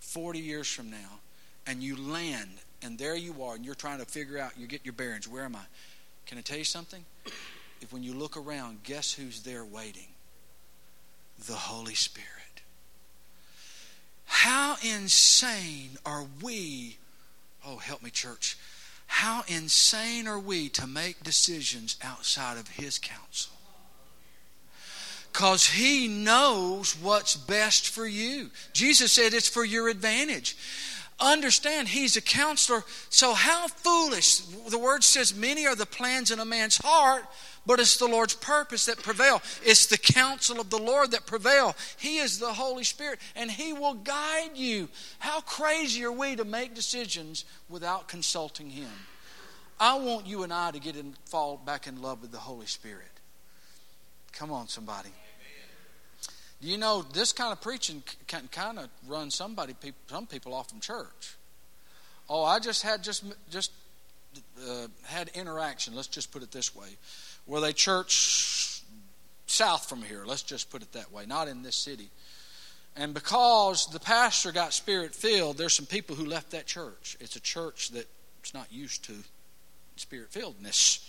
[0.00, 1.20] 40 years from now,
[1.66, 2.50] and you land,
[2.82, 5.44] and there you are, and you're trying to figure out, you get your bearings, where
[5.44, 5.62] am I?
[6.26, 7.04] Can I tell you something?
[7.80, 10.08] If when you look around, guess who's there waiting?
[11.46, 12.28] The Holy Spirit.
[14.24, 16.98] How insane are we?
[17.66, 18.56] Oh, help me, church.
[19.06, 23.52] How insane are we to make decisions outside of His counsel?
[25.32, 28.50] Because He knows what's best for you.
[28.72, 30.56] Jesus said it's for your advantage.
[31.18, 32.84] Understand, He's a counselor.
[33.08, 34.38] So, how foolish.
[34.68, 37.24] The word says, Many are the plans in a man's heart,
[37.68, 39.42] but it's the Lord's purpose that prevail.
[39.62, 41.76] It's the counsel of the Lord that prevail.
[41.98, 44.88] He is the Holy Spirit, and He will guide you.
[45.18, 48.88] How crazy are we to make decisions without consulting Him?
[49.78, 52.64] I want you and I to get and fall back in love with the Holy
[52.64, 53.04] Spirit.
[54.32, 55.10] Come on, somebody.
[56.62, 59.74] Do you know this kind of preaching can kind of run somebody,
[60.06, 61.36] some people off from church?
[62.30, 63.72] Oh, I just had just just
[64.66, 65.94] uh, had interaction.
[65.94, 66.88] Let's just put it this way
[67.48, 68.82] were they church
[69.46, 70.22] south from here?
[70.24, 72.10] Let's just put it that way, not in this city.
[72.94, 77.16] And because the pastor got spirit filled, there's some people who left that church.
[77.20, 79.14] It's a church that's not used to
[79.96, 81.04] spirit filledness.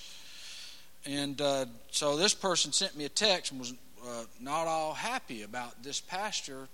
[1.06, 3.73] And uh, so this person sent me a text and was
[4.08, 6.67] uh, not all happy about this pastor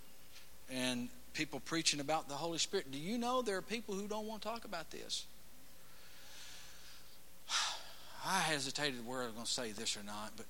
[0.72, 2.92] and people preaching about the Holy Spirit.
[2.92, 5.26] Do you know there are people who don't want to talk about this?
[8.26, 10.46] I hesitated where I was going to say this or not, but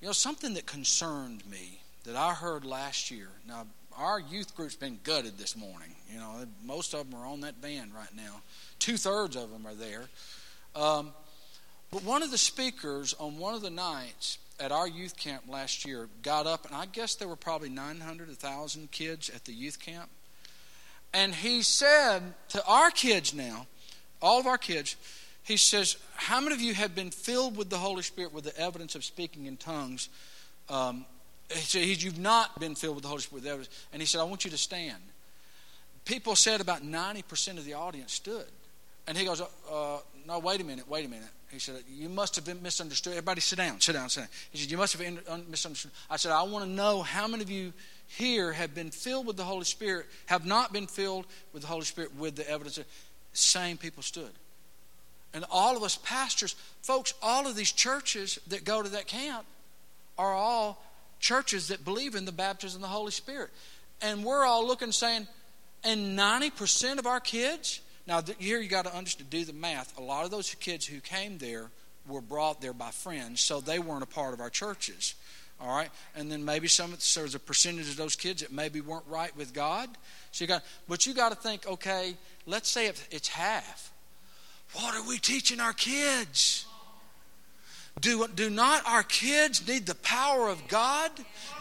[0.00, 3.28] you know, something that concerned me that I heard last year.
[3.46, 5.94] Now, our youth group's been gutted this morning.
[6.10, 8.40] You know, most of them are on that van right now.
[8.78, 10.08] Two thirds of them are there.
[10.74, 11.12] Um,
[11.92, 15.84] but one of the speakers on one of the nights at our youth camp last
[15.84, 19.80] year got up, and I guess there were probably 900, 1,000 kids at the youth
[19.80, 20.08] camp.
[21.12, 23.66] And he said to our kids now,
[24.22, 24.96] all of our kids,
[25.42, 28.58] he says, How many of you have been filled with the Holy Spirit with the
[28.58, 30.08] evidence of speaking in tongues?
[30.68, 31.04] Um,
[31.50, 33.86] he said, You've not been filled with the Holy Spirit with evidence.
[33.92, 35.02] And he said, I want you to stand.
[36.04, 38.46] People said about 90% of the audience stood.
[39.06, 41.28] And he goes, uh, No, wait a minute, wait a minute.
[41.50, 43.12] He said, You must have been misunderstood.
[43.14, 44.28] Everybody sit down, sit down, sit down.
[44.52, 45.90] He said, You must have misunderstood.
[46.08, 47.72] I said, I want to know how many of you
[48.06, 51.84] here have been filled with the Holy Spirit, have not been filled with the Holy
[51.84, 52.78] Spirit with the evidence.
[53.32, 54.30] Same people stood.
[55.32, 59.44] And all of us pastors, folks, all of these churches that go to that camp
[60.18, 60.82] are all
[61.20, 63.50] churches that believe in the baptism of the Holy Spirit.
[64.02, 65.28] And we're all looking saying,
[65.84, 69.96] and 90% of our kids, now here you got to understand, do the math.
[69.98, 71.70] A lot of those kids who came there
[72.08, 75.14] were brought there by friends, so they weren't a part of our churches.
[75.60, 78.80] All right, and then maybe some so there's a percentage of those kids that maybe
[78.80, 79.90] weren't right with God.
[80.32, 82.14] So you got, but you got to think, okay,
[82.46, 83.92] let's say it's half.
[84.74, 86.66] What are we teaching our kids?
[88.00, 91.10] Do, do not our kids need the power of God?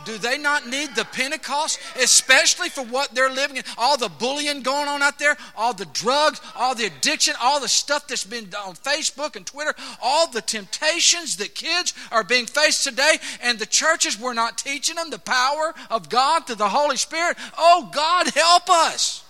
[0.06, 3.64] Do they not need the Pentecost, especially for what they're living in?
[3.78, 7.68] All the bullying going on out there, all the drugs, all the addiction, all the
[7.68, 12.86] stuff that's been on Facebook and Twitter, all the temptations that kids are being faced
[12.86, 16.98] today, and the churches were not teaching them the power of God through the Holy
[16.98, 17.36] Spirit.
[17.58, 19.26] Oh, God, help us.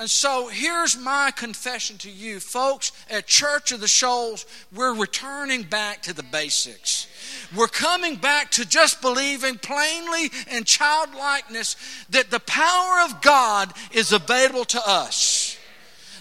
[0.00, 2.92] And so here's my confession to you, folks.
[3.10, 7.06] At Church of the Shoals, we're returning back to the basics.
[7.54, 11.76] We're coming back to just believing plainly in childlikeness
[12.08, 15.39] that the power of God is available to us.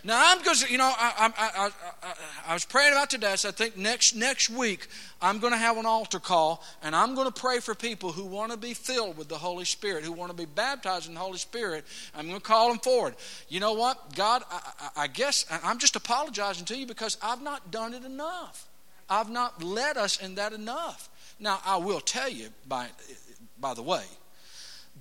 [0.04, 1.72] Now I'm going to, you know, I, I,
[2.04, 2.14] I,
[2.48, 3.36] I, was praying about today.
[3.36, 4.88] So I think next next week
[5.22, 8.26] I'm going to have an altar call, and I'm going to pray for people who
[8.26, 11.20] want to be filled with the Holy Spirit, who want to be baptized in the
[11.20, 11.86] Holy Spirit.
[12.16, 13.16] I'm going to call them forward.
[13.50, 14.44] You know what, God?
[14.50, 18.68] I, I guess I'm just apologizing to you because I've not done it enough.
[19.10, 21.10] I've not led us in that enough.
[21.40, 22.88] Now I will tell you, by
[23.60, 24.04] by the way,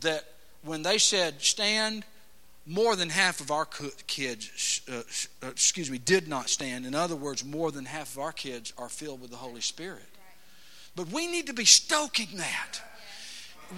[0.01, 0.25] that
[0.63, 2.05] when they said stand
[2.69, 5.03] more than half of our kids, uh,
[5.43, 6.85] uh, excuse me, did not stand.
[6.85, 10.05] In other words, more than half of our kids are filled with the Holy Spirit.
[10.95, 12.83] But we need to be stoking that.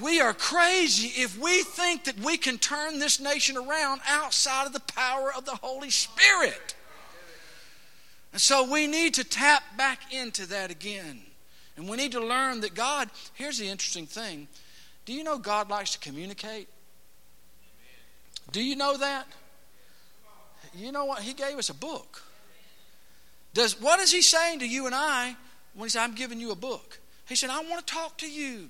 [0.03, 4.73] We are crazy if we think that we can turn this nation around outside of
[4.73, 6.75] the power of the Holy Spirit.
[8.33, 11.21] And so we need to tap back into that again.
[11.77, 14.49] And we need to learn that God, here's the interesting thing.
[15.05, 16.69] Do you know God likes to communicate?
[18.53, 19.27] Do you know that?
[20.75, 21.23] You know what?
[21.23, 22.23] He gave us a book.
[23.55, 25.37] Does what is he saying to you and I
[25.75, 26.99] when he said, I'm giving you a book?
[27.29, 28.69] He said, I want to talk to you.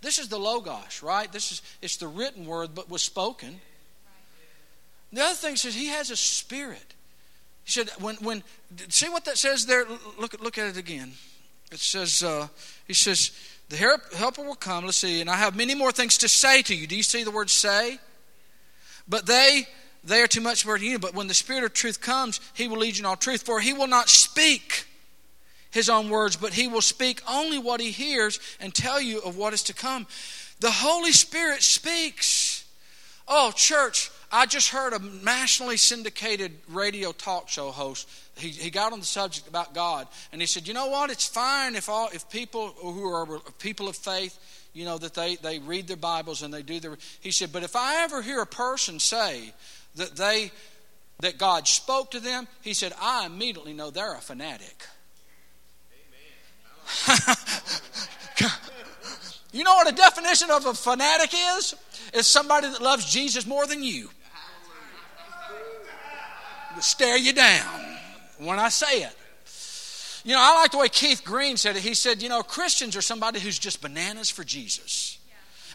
[0.00, 1.32] This is the Logos, right?
[1.32, 3.60] This is it's the written word but was spoken.
[5.12, 6.94] The other thing says he has a spirit.
[7.64, 8.42] He said, when when
[8.88, 9.86] see what that says there?
[10.18, 11.12] Look look at it again.
[11.72, 12.48] It says uh,
[12.86, 13.32] he says
[13.68, 14.84] the helper will come.
[14.84, 16.86] Let's see, and I have many more things to say to you.
[16.86, 17.98] Do you see the word say?
[19.08, 19.66] But they
[20.04, 20.98] they are too much for you.
[20.98, 23.42] But when the Spirit of truth comes, he will lead you in all truth.
[23.42, 24.86] For he will not speak
[25.70, 29.36] his own words, but he will speak only what he hears and tell you of
[29.36, 30.06] what is to come.
[30.60, 32.64] The Holy Spirit speaks.
[33.28, 38.08] Oh, church, I just heard a nationally syndicated radio talk show host.
[38.38, 41.10] He, he got on the subject about God, and he said, "You know what?
[41.10, 44.38] It's fine if all if people who are people of faith
[44.76, 46.98] you know, that they, they read their Bibles and they do their.
[47.20, 49.54] He said, but if I ever hear a person say
[49.94, 50.50] that they
[51.20, 54.86] that God spoke to them, he said, I immediately know they're a fanatic.
[59.50, 61.74] you know what a definition of a fanatic is?
[62.12, 64.10] It's somebody that loves Jesus more than you.
[66.80, 67.96] Stare you down
[68.36, 69.16] when I say it.
[70.26, 71.82] You know, I like the way Keith Green said it.
[71.82, 75.18] He said, you know, Christians are somebody who's just bananas for Jesus.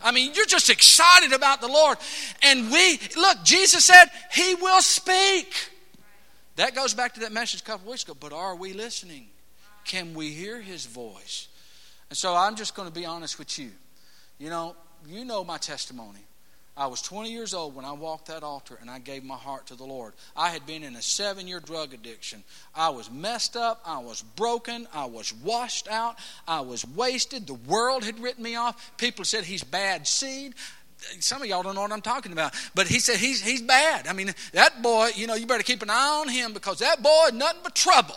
[0.04, 1.98] I mean, you're just excited about the Lord.
[2.44, 5.54] And we, look, Jesus said, He will speak.
[6.58, 8.14] That goes back to that message a couple weeks ago.
[8.20, 9.28] But are we listening?
[9.86, 11.48] Can we hear His voice?
[12.10, 13.72] And so I'm just going to be honest with you.
[14.38, 14.76] You know,
[15.08, 16.20] you know my testimony.
[16.77, 19.67] I was 20 years old when I walked that altar and I gave my heart
[19.67, 20.13] to the Lord.
[20.38, 22.43] I had been in a seven year drug addiction.
[22.73, 23.81] I was messed up.
[23.86, 24.88] I was broken.
[24.93, 26.17] I was washed out.
[26.47, 27.45] I was wasted.
[27.45, 28.97] The world had written me off.
[28.97, 30.53] People said he's bad seed.
[31.19, 32.53] Some of y'all don't know what I'm talking about.
[32.73, 34.07] But he said he's, he's bad.
[34.07, 37.03] I mean, that boy, you know, you better keep an eye on him because that
[37.03, 38.15] boy is nothing but trouble.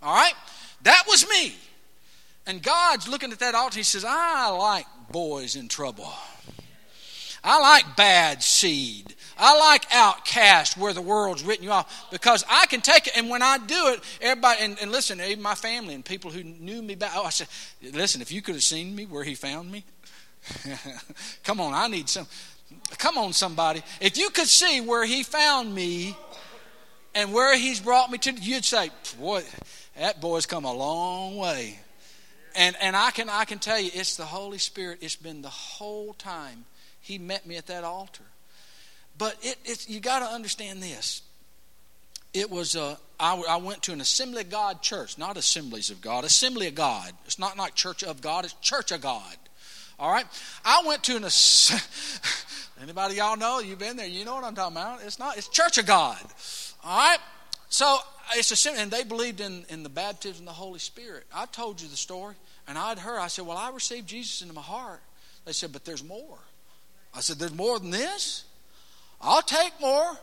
[0.00, 0.34] All right?
[0.82, 1.56] That was me.
[2.46, 3.78] And God's looking at that altar.
[3.78, 6.12] He says, I like boys in trouble.
[7.46, 9.14] I like bad seed.
[9.38, 13.16] I like outcast where the world's written you off because I can take it.
[13.16, 16.42] And when I do it, everybody, and, and listen, even my family and people who
[16.42, 17.46] knew me back, oh, I said,
[17.92, 19.84] listen, if you could have seen me where he found me,
[21.44, 22.26] come on, I need some.
[22.98, 23.80] Come on, somebody.
[24.00, 26.16] If you could see where he found me
[27.14, 29.44] and where he's brought me to, you'd say, boy,
[29.96, 31.78] that boy's come a long way.
[32.56, 34.98] And, and I, can, I can tell you, it's the Holy Spirit.
[35.00, 36.64] It's been the whole time
[37.06, 38.24] he met me at that altar.
[39.16, 41.22] But it, it's, you got to understand this.
[42.34, 46.00] It was, uh, I, I went to an Assembly of God church, not Assemblies of
[46.00, 47.12] God, Assembly of God.
[47.24, 49.36] It's not like Church of God, it's Church of God.
[50.00, 50.26] All right?
[50.64, 51.22] I went to an
[52.82, 53.60] Anybody y'all know?
[53.60, 54.06] You've been there.
[54.06, 55.02] You know what I'm talking about.
[55.02, 55.38] It's not.
[55.38, 56.18] It's Church of God.
[56.84, 57.18] All right?
[57.68, 57.98] so
[58.34, 61.24] it's a and they believed in, in the baptism of the Holy Spirit.
[61.34, 62.34] I told you the story,
[62.66, 63.18] and I'd heard.
[63.18, 65.00] I said, "Well, I received Jesus into my heart."
[65.46, 66.38] They said, "But there's more."
[67.16, 68.44] I said, "There's more than this.
[69.20, 70.18] I'll take more."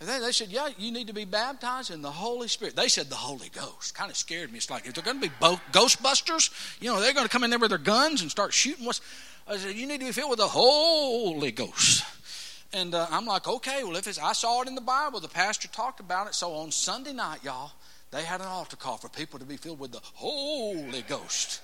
[0.00, 2.88] And they, they said, "Yeah, you need to be baptized in the Holy Spirit." They
[2.88, 3.94] said the Holy Ghost.
[3.94, 4.56] Kind of scared me.
[4.56, 6.50] It's like, if they're going to be bo- Ghostbusters,
[6.80, 8.86] you know, they're going to come in there with their guns and start shooting.
[8.86, 9.02] What's?
[9.46, 12.04] I said, "You need to be filled with the Holy Ghost."
[12.72, 15.28] And uh, I'm like, okay, well, if it's, I saw it in the Bible, the
[15.28, 16.34] pastor talked about it.
[16.34, 17.72] So on Sunday night, y'all,
[18.12, 21.60] they had an altar call for people to be filled with the Holy Ghost.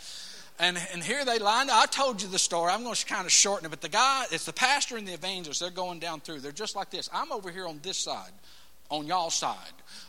[0.59, 1.83] And, and here they lined up.
[1.83, 2.73] I told you the story.
[2.73, 3.69] I'm going to kind of shorten it.
[3.69, 5.61] But the guy, it's the pastor and the evangelist.
[5.61, 6.41] They're going down through.
[6.41, 7.11] They're just like this.
[7.13, 8.31] I'm over here on this side,
[8.91, 9.57] on y'all side.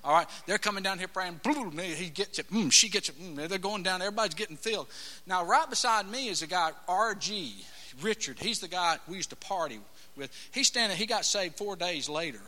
[0.03, 0.27] All right.
[0.45, 1.41] They're coming down here praying.
[1.43, 2.49] Boom, he gets it.
[2.49, 3.19] Mm, she gets it.
[3.19, 4.01] Mm, they're going down.
[4.01, 4.87] Everybody's getting filled.
[5.25, 7.55] Now, right beside me is a guy, R.G.
[8.01, 8.39] Richard.
[8.39, 9.79] He's the guy we used to party
[10.15, 10.31] with.
[10.51, 12.41] He's standing, he got saved four days later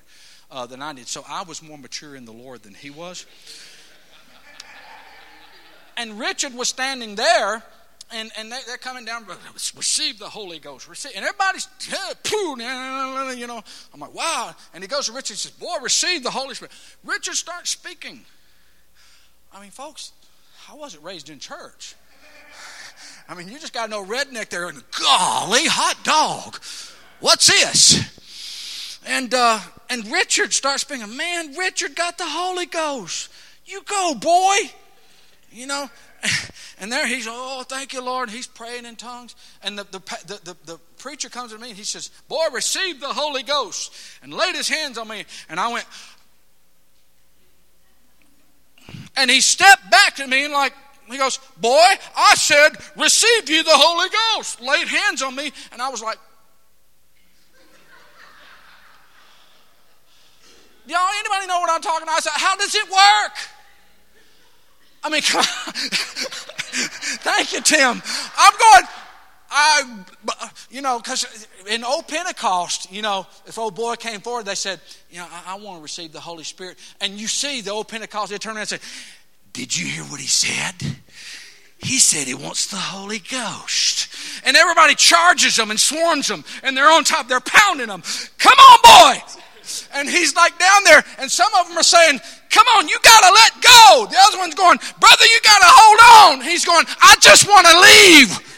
[0.51, 1.07] uh, than I did.
[1.07, 3.25] So I was more mature in the Lord than he was.
[5.97, 7.61] And Richard was standing there,
[8.11, 10.87] and, and they, are coming down, receive the Holy Ghost.
[10.87, 11.67] Receive, and everybody's,
[13.39, 13.61] you know,
[13.93, 14.55] I'm like, wow.
[14.73, 16.71] And he goes to Richard and says, boy, receive the Holy Spirit.
[17.03, 18.21] Richard starts speaking.
[19.53, 20.11] I mean, folks,
[20.69, 21.95] I wasn't raised in church.
[23.27, 26.59] I mean, you just got no redneck there, and golly, hot dog.
[27.19, 28.99] What's this?
[29.05, 31.15] And uh, and Richard starts speaking.
[31.15, 33.29] Man, Richard got the Holy Ghost.
[33.65, 34.57] You go, boy.
[35.51, 35.89] You know.
[36.79, 38.29] And there he's, oh, thank you, Lord.
[38.29, 39.35] He's praying in tongues.
[39.61, 43.01] And the, the, the, the, the preacher comes to me and he says, Boy, receive
[43.01, 43.93] the Holy Ghost.
[44.23, 45.25] And laid his hands on me.
[45.49, 45.85] And I went,
[49.17, 50.73] and he stepped back to me and like,
[51.11, 51.69] he goes, Boy,
[52.15, 54.61] I said, receive you the Holy Ghost.
[54.61, 55.51] Laid hands on me.
[55.73, 56.17] And I was like,
[60.87, 62.17] Y'all, anybody know what I'm talking about?
[62.17, 63.37] I said, How does it work?
[65.03, 65.21] I mean,
[67.21, 68.01] thank you, Tim.
[68.37, 68.87] I'm going,
[69.51, 70.03] I,
[70.69, 74.79] you know, because in old Pentecost, you know, if old boy came forward, they said,
[75.09, 76.77] you know, I, I want to receive the Holy Spirit.
[77.01, 78.87] And you see the old Pentecost, they turn around and say,
[79.53, 80.75] Did you hear what he said?
[81.79, 84.13] He said he wants the Holy Ghost.
[84.45, 88.03] And everybody charges them and swarms them, and they're on top, they're pounding them.
[88.37, 89.41] Come on, boy!
[89.93, 93.33] And he's like down there, and some of them are saying, Come on, you gotta
[93.33, 94.07] let go.
[94.09, 96.45] The other one's going, Brother, you gotta hold on.
[96.45, 98.49] He's going, I just want to leave.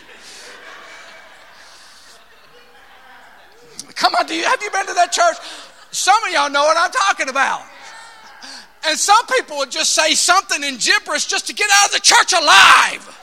[3.96, 5.38] Come on, do you have you been to that church?
[5.92, 7.62] Some of y'all know what I'm talking about.
[8.88, 12.00] And some people would just say something in gibberish just to get out of the
[12.00, 13.21] church alive.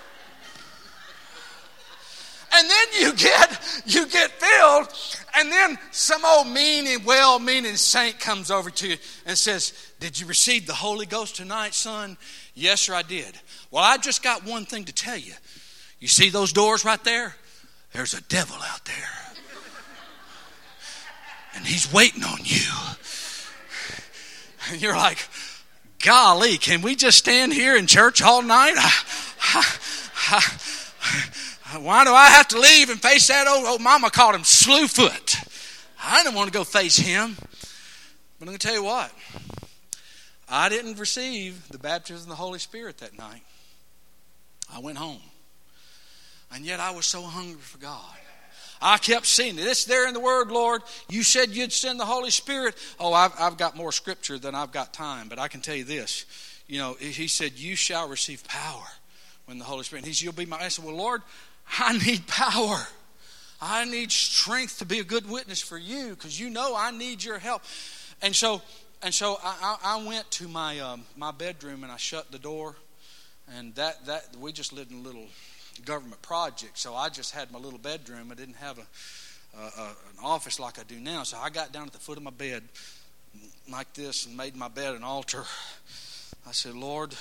[2.52, 4.88] And then you get you get filled
[5.38, 10.18] and then some old meaning, well meaning saint comes over to you and says, Did
[10.18, 12.16] you receive the Holy Ghost tonight, son?
[12.54, 13.38] Yes, sir, I did.
[13.70, 15.34] Well, I just got one thing to tell you.
[16.00, 17.36] You see those doors right there?
[17.92, 18.94] There's a devil out there.
[21.54, 22.70] And he's waiting on you.
[24.70, 25.18] And you're like,
[26.04, 28.76] golly, can we just stand here in church all night?
[31.70, 34.42] Uh, why do I have to leave and face that old, old mama called him
[34.42, 35.46] Slewfoot?
[36.02, 37.36] I didn't want to go face him.
[37.38, 37.48] But
[38.40, 39.12] I'm going to tell you what.
[40.48, 43.42] I didn't receive the baptism of the Holy Spirit that night.
[44.72, 45.20] I went home.
[46.54, 48.16] And yet I was so hungry for God.
[48.80, 49.62] I kept seeing it.
[49.66, 50.82] It's there in the Word, Lord.
[51.08, 52.76] You said you'd send the Holy Spirit.
[52.98, 55.84] Oh, I've, I've got more scripture than I've got time, but I can tell you
[55.84, 56.24] this.
[56.66, 58.86] You know, He said, You shall receive power
[59.46, 60.04] when the Holy Spirit.
[60.04, 60.58] He said, You'll be my.
[60.58, 61.22] I said, Well, Lord,
[61.78, 62.86] I need power.
[63.60, 67.24] I need strength to be a good witness for you because you know I need
[67.24, 67.62] your help.
[68.22, 68.62] And so,
[69.02, 72.76] and so I, I went to my um, my bedroom and I shut the door,
[73.56, 75.26] and that that we just lived in a little
[75.84, 78.30] government project, so I just had my little bedroom.
[78.32, 81.22] I didn't have a, a, a an office like I do now.
[81.22, 82.62] So I got down at the foot of my bed
[83.70, 85.44] like this and made my bed an altar.
[86.46, 87.14] I said, Lord,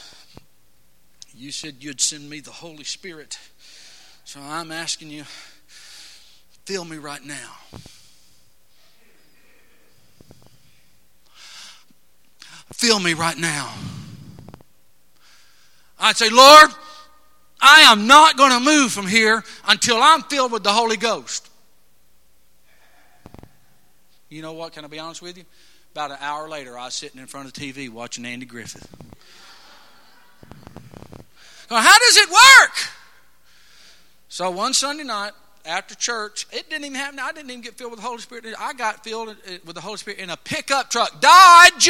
[1.36, 3.38] you said you'd send me the Holy Spirit.
[4.28, 5.24] So I'm asking you,
[6.66, 7.54] fill me right now.
[12.74, 13.74] Fill me right now.
[15.98, 16.72] I'd say, Lord,
[17.62, 21.50] I am not going to move from here until I'm filled with the Holy Ghost.
[24.28, 24.74] You know what?
[24.74, 25.46] Can I be honest with you?
[25.94, 28.94] About an hour later, I was sitting in front of the TV watching Andy Griffith.
[31.72, 32.97] Now, how does it work?
[34.38, 35.32] So one Sunday night
[35.66, 37.18] after church, it didn't even happen.
[37.18, 38.46] I didn't even get filled with the Holy Spirit.
[38.60, 39.34] I got filled uh,
[39.66, 41.90] with the Holy Spirit in a pickup truck, Dodge.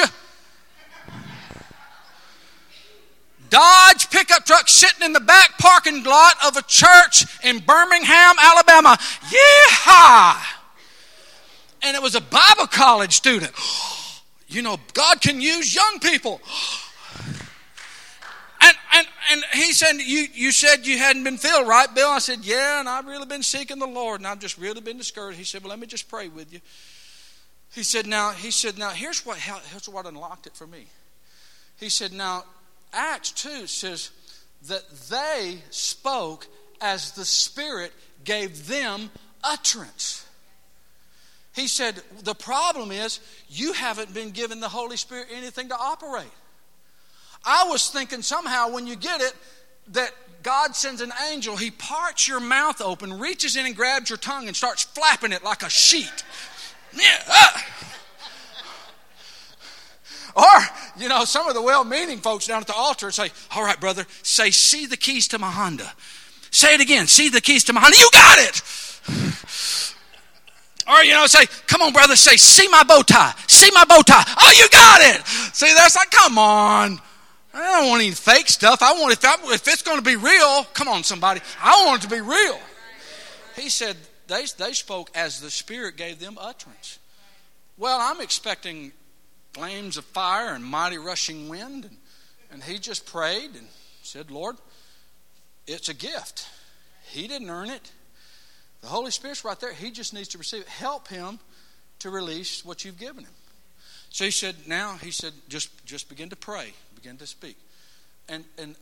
[3.49, 8.97] Dodge pickup truck sitting in the back parking lot of a church in Birmingham, Alabama.
[9.29, 10.41] Yeah!
[11.81, 13.51] And it was a Bible college student.
[14.49, 16.39] You know, God can use young people.
[18.93, 22.09] And, and, he said, you, you said you hadn't been filled, right, Bill?
[22.09, 24.97] I said, Yeah, and I've really been seeking the Lord, and I've just really been
[24.97, 25.37] discouraged.
[25.37, 26.59] He said, Well, let me just pray with you.
[27.73, 30.85] He said, Now, he said, now here's what, here's what unlocked it for me.
[31.79, 32.43] He said, Now,
[32.93, 34.11] Acts 2 says
[34.67, 36.47] that they spoke
[36.81, 39.11] as the Spirit gave them
[39.43, 40.25] utterance.
[41.53, 43.19] He said, The problem is
[43.49, 46.31] you haven't been given the Holy Spirit anything to operate.
[47.47, 49.33] I was thinking somehow when you get it,
[49.93, 50.11] that
[50.43, 54.47] God sends an angel, he parts your mouth open, reaches in and grabs your tongue
[54.47, 56.23] and starts flapping it like a sheet.
[56.93, 57.23] Yeah.
[57.27, 57.59] Uh.
[60.35, 60.61] Or,
[60.97, 63.79] you know, some of the well meaning folks down at the altar say, All right,
[63.79, 65.91] brother, say, See the keys to my Honda.
[66.51, 67.97] Say it again, see the keys to my Honda.
[67.97, 69.93] You got it.
[70.87, 73.33] Or, you know, say, Come on, brother, say, See my bow tie.
[73.47, 74.23] See my bow tie.
[74.39, 75.25] Oh, you got it.
[75.55, 77.01] See, that's like, Come on.
[77.57, 78.83] I don't want any fake stuff.
[78.83, 81.41] I want, if, I, if it's going to be real, come on, somebody.
[81.59, 82.59] I want it to be real.
[83.55, 83.97] He said,
[84.27, 86.99] they, they spoke as the Spirit gave them utterance.
[87.77, 88.91] Well, I'm expecting
[89.53, 91.85] flames of fire and mighty rushing wind.
[91.85, 91.97] And,
[92.51, 93.67] and he just prayed and
[94.03, 94.57] said, Lord,
[95.65, 96.47] it's a gift.
[97.07, 97.91] He didn't earn it.
[98.81, 99.73] The Holy Spirit's right there.
[99.73, 100.67] He just needs to receive it.
[100.67, 101.39] Help him
[101.99, 103.33] to release what you've given him.
[104.09, 107.57] So he said, now, he said, just, just begin to pray, begin to speak.
[108.29, 108.75] And, and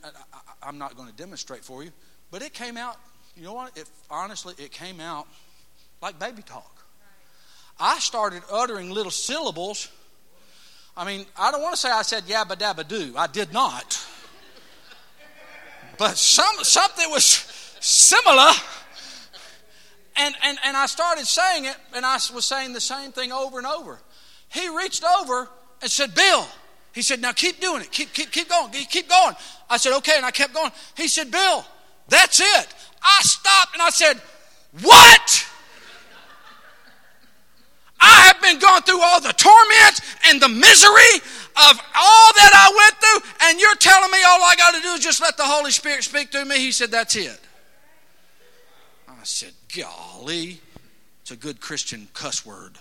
[0.62, 1.90] I, am not going to demonstrate for you,
[2.30, 2.96] but it came out,
[3.36, 3.76] you know what?
[3.76, 5.26] It, honestly, it came out
[6.02, 6.72] like baby talk.
[7.78, 9.88] I started uttering little syllables
[10.96, 13.12] I mean, I don't want to say I said yabba dabba do.
[13.16, 14.02] I did not.
[15.98, 17.24] But some, something was
[17.80, 18.50] similar.
[20.16, 23.58] And, and, and I started saying it, and I was saying the same thing over
[23.58, 24.00] and over.
[24.48, 25.50] He reached over
[25.82, 26.46] and said, Bill,
[26.96, 27.92] he said, now keep doing it.
[27.92, 28.70] Keep, keep, keep going.
[28.70, 29.34] Keep going.
[29.68, 30.14] I said, okay.
[30.16, 30.70] And I kept going.
[30.96, 31.62] He said, Bill,
[32.08, 32.74] that's it.
[33.02, 34.14] I stopped and I said,
[34.80, 35.46] what?
[38.00, 41.20] I have been going through all the torment and the misery
[41.68, 44.88] of all that I went through, and you're telling me all I got to do
[44.88, 46.56] is just let the Holy Spirit speak through me?
[46.56, 47.40] He said, That's it.
[49.06, 50.60] I said, Golly,
[51.20, 52.78] it's a good Christian cuss word.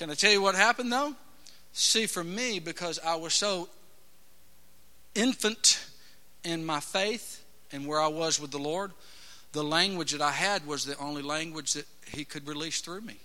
[0.00, 1.14] Can I tell you what happened though?
[1.74, 3.68] See, for me, because I was so
[5.14, 5.78] infant
[6.42, 8.92] in my faith and where I was with the Lord,
[9.52, 13.18] the language that I had was the only language that He could release through me.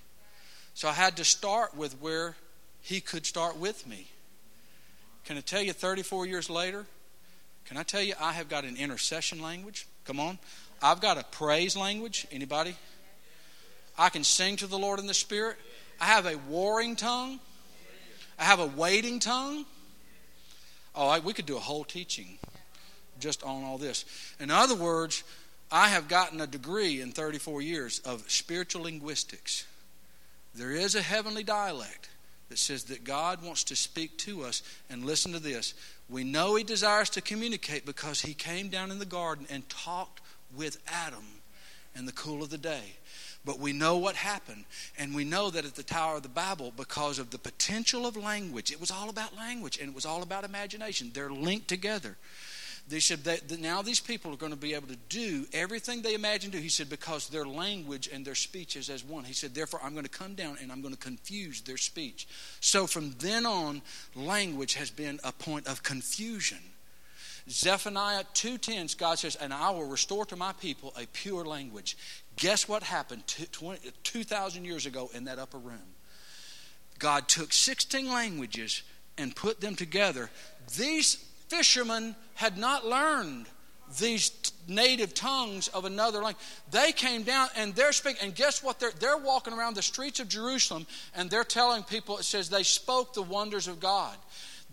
[0.74, 2.36] So I had to start with where
[2.82, 4.10] He could start with me.
[5.24, 6.86] Can I tell you, 34 years later,
[7.64, 9.88] can I tell you, I have got an intercession language?
[10.04, 10.40] Come on.
[10.82, 12.28] I've got a praise language.
[12.34, 12.76] Anybody?
[13.98, 15.56] I can sing to the Lord in the Spirit.
[16.00, 17.40] I have a warring tongue.
[18.38, 19.66] I have a waiting tongue.
[20.94, 22.38] Oh, I, we could do a whole teaching
[23.20, 24.06] just on all this.
[24.40, 25.24] In other words,
[25.72, 29.66] I have gotten a degree in 34 years of spiritual linguistics.
[30.54, 32.10] There is a heavenly dialect
[32.50, 34.62] that says that God wants to speak to us.
[34.90, 35.74] And listen to this
[36.10, 40.22] we know He desires to communicate because He came down in the garden and talked
[40.56, 41.26] with Adam
[41.96, 42.96] in the cool of the day.
[43.46, 44.66] But we know what happened.
[44.98, 48.18] And we know that at the Tower of the Babel, because of the potential of
[48.18, 51.12] language, it was all about language and it was all about imagination.
[51.14, 52.18] They're linked together.
[52.88, 56.14] They said that now these people are going to be able to do everything they
[56.14, 56.62] imagine to.
[56.62, 59.24] He said, because their language and their speech is as one.
[59.24, 62.28] He said, therefore, I'm going to come down and I'm going to confuse their speech.
[62.60, 63.82] So from then on,
[64.14, 66.60] language has been a point of confusion.
[67.50, 71.98] Zephaniah 2.10, God says, and I will restore to my people a pure language.
[72.38, 75.96] Guess what happened 2,000 years ago in that upper room?
[77.00, 78.84] God took 16 languages
[79.18, 80.30] and put them together.
[80.78, 81.16] These
[81.48, 83.48] fishermen had not learned
[84.00, 84.32] these
[84.68, 86.44] native tongues of another language.
[86.72, 88.80] They came down and they're speaking, and guess what?
[88.80, 92.64] They're, they're walking around the streets of Jerusalem and they're telling people, it says they
[92.64, 94.18] spoke the wonders of God.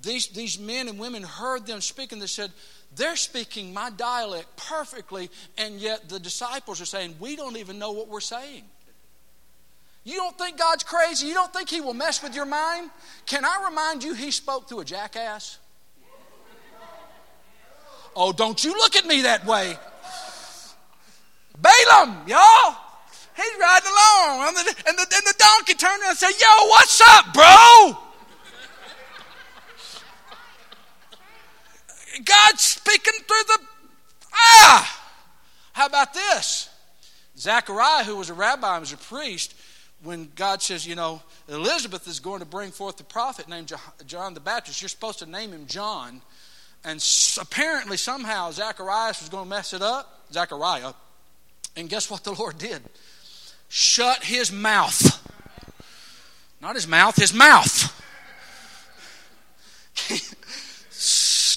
[0.01, 2.19] These, these men and women heard them speaking.
[2.19, 2.51] They said,
[2.97, 7.93] they're speaking my dialect perfectly, and yet the disciples are saying, we don't even know
[7.93, 8.65] what we're saying.
[10.05, 11.29] You don't think God's crazy?
[11.29, 12.91] You don't think He will mess with your mind?
[13.25, 15.59] Can I remind you, He spoke through a jackass?
[18.15, 19.77] Oh, don't you look at me that way.
[21.59, 22.77] Balaam, y'all.
[23.35, 24.49] He's riding along.
[24.49, 27.97] And the, and the, and the donkey turned around and said, Yo, what's up, bro?
[32.25, 33.59] God's speaking through the
[34.35, 35.01] ah.
[35.73, 36.69] How about this?
[37.37, 39.55] Zechariah, who was a rabbi and was a priest,
[40.03, 43.73] when God says, you know, Elizabeth is going to bring forth a prophet named
[44.07, 46.21] John the Baptist, you're supposed to name him John.
[46.85, 47.05] And
[47.41, 50.25] apparently, somehow, Zacharias was going to mess it up.
[50.33, 50.93] Zechariah.
[51.77, 52.83] And guess what the Lord did?
[53.69, 55.21] Shut his mouth.
[56.61, 57.99] Not his mouth, his mouth.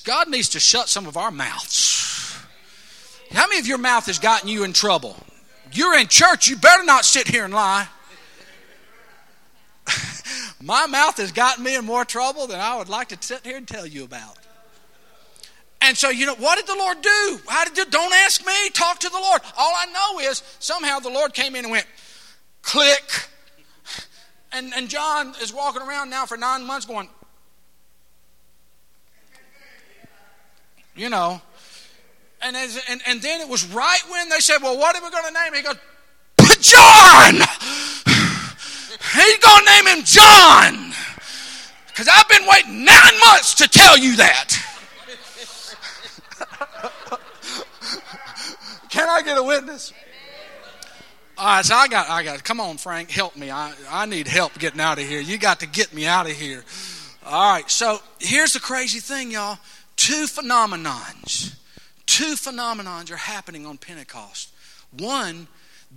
[0.06, 2.38] God needs to shut some of our mouths.
[3.32, 5.18] How many of your mouth has gotten you in trouble?
[5.74, 7.88] You're in church, you better not sit here and lie.
[10.62, 13.58] My mouth has gotten me in more trouble than I would like to sit here
[13.58, 14.38] and tell you about.
[15.82, 17.40] And so, you know, what did the Lord do?
[17.48, 19.42] How did you, don't ask me, talk to the Lord.
[19.58, 21.86] All I know is somehow the Lord came in and went,
[22.62, 23.28] click.
[24.52, 27.10] And, and John is walking around now for nine months going,
[30.96, 31.42] you know.
[32.42, 35.10] And, as, and, and then it was right when they said, well, what are we
[35.10, 35.56] going to name him?
[35.56, 35.76] He goes,
[36.62, 37.34] John!
[39.14, 40.94] He's going to name him John.
[41.88, 44.50] Because I've been waiting nine months to tell you that.
[48.90, 49.94] Can I get a witness?
[51.38, 52.44] All right, so I got, I got.
[52.44, 53.52] Come on, Frank, help me.
[53.52, 55.20] I, I need help getting out of here.
[55.20, 56.64] You got to get me out of here.
[57.26, 59.58] All right, so here's the crazy thing, y'all.
[59.96, 61.56] Two phenomenons,
[62.06, 64.52] two phenomenons are happening on Pentecost.
[64.92, 65.48] One,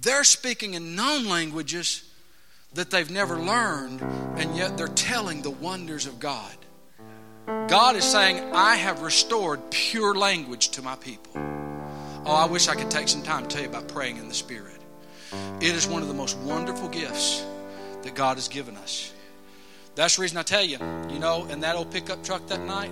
[0.00, 2.04] they're speaking in known languages
[2.74, 4.00] that they've never learned,
[4.36, 6.54] and yet they're telling the wonders of God.
[7.68, 11.32] God is saying, I have restored pure language to my people.
[12.26, 14.34] Oh, I wish I could take some time to tell you about praying in the
[14.34, 14.80] Spirit.
[15.60, 17.44] It is one of the most wonderful gifts
[18.02, 19.12] that God has given us.
[19.94, 20.78] That's the reason I tell you,
[21.10, 22.90] you know, in that old pickup truck that night,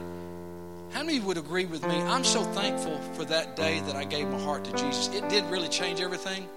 [0.96, 2.00] how many would agree with me?
[2.00, 5.08] I'm so thankful for that day that I gave my heart to Jesus.
[5.14, 6.48] It did really change everything.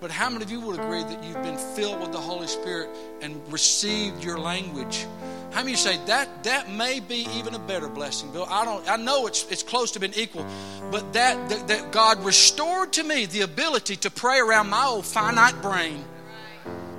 [0.00, 2.88] But how many of you would agree that you've been filled with the Holy Spirit
[3.20, 5.04] and received your language?
[5.52, 8.46] How many say that that may be even a better blessing, Bill?
[8.48, 10.46] I don't I know it's it's close to being equal,
[10.90, 15.04] but that, that, that God restored to me the ability to pray around my old
[15.04, 16.02] finite brain.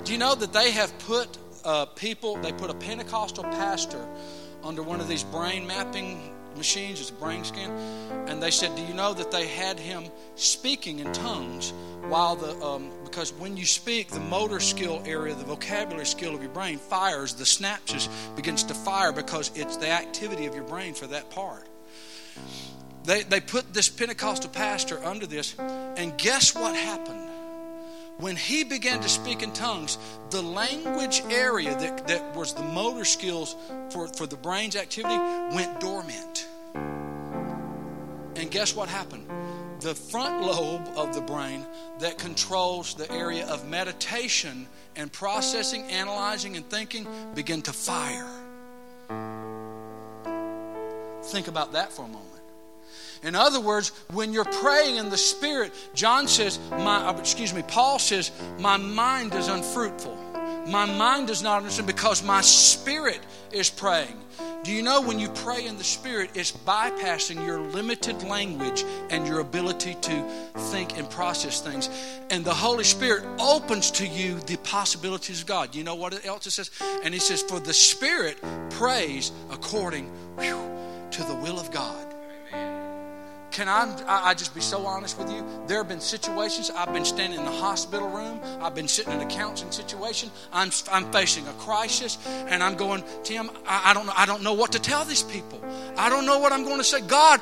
[0.04, 4.06] Do you know that they have put uh, people, they put a Pentecostal pastor
[4.62, 7.70] under one of these brain mapping machines, it's a brain scan.
[8.28, 10.04] And they said, Do you know that they had him
[10.34, 11.72] speaking in tongues
[12.08, 16.42] while the, um, because when you speak, the motor skill area, the vocabulary skill of
[16.42, 20.94] your brain fires, the synapses begins to fire because it's the activity of your brain
[20.94, 21.66] for that part.
[23.04, 27.27] They, they put this Pentecostal pastor under this, and guess what happened?
[28.18, 29.96] When he began to speak in tongues,
[30.30, 33.54] the language area that, that was the motor skills
[33.90, 35.16] for, for the brain's activity
[35.54, 36.48] went dormant.
[38.34, 39.26] And guess what happened?
[39.80, 41.64] The front lobe of the brain
[42.00, 44.66] that controls the area of meditation
[44.96, 48.28] and processing, analyzing, and thinking began to fire.
[51.22, 52.27] Think about that for a moment.
[53.22, 57.62] In other words, when you're praying in the Spirit, John says, my, uh, excuse me,
[57.66, 60.16] Paul says, my mind is unfruitful.
[60.66, 63.20] My mind does not understand because my spirit
[63.52, 64.16] is praying.
[64.64, 69.26] Do you know when you pray in the Spirit, it's bypassing your limited language and
[69.26, 71.88] your ability to think and process things.
[72.30, 75.74] And the Holy Spirit opens to you the possibilities of God.
[75.74, 76.70] You know what else it says?
[77.02, 78.36] And He says, For the Spirit
[78.70, 80.06] prays according
[80.38, 80.70] whew,
[81.12, 82.07] to the will of God.
[83.50, 85.44] Can I, I just be so honest with you?
[85.66, 89.20] There have been situations I've been standing in the hospital room, I've been sitting in
[89.20, 94.06] a counseling situation, I'm, I'm facing a crisis, and I'm going, Tim, I, I, don't
[94.06, 95.60] know, I don't know what to tell these people.
[95.96, 97.00] I don't know what I'm going to say.
[97.00, 97.40] God,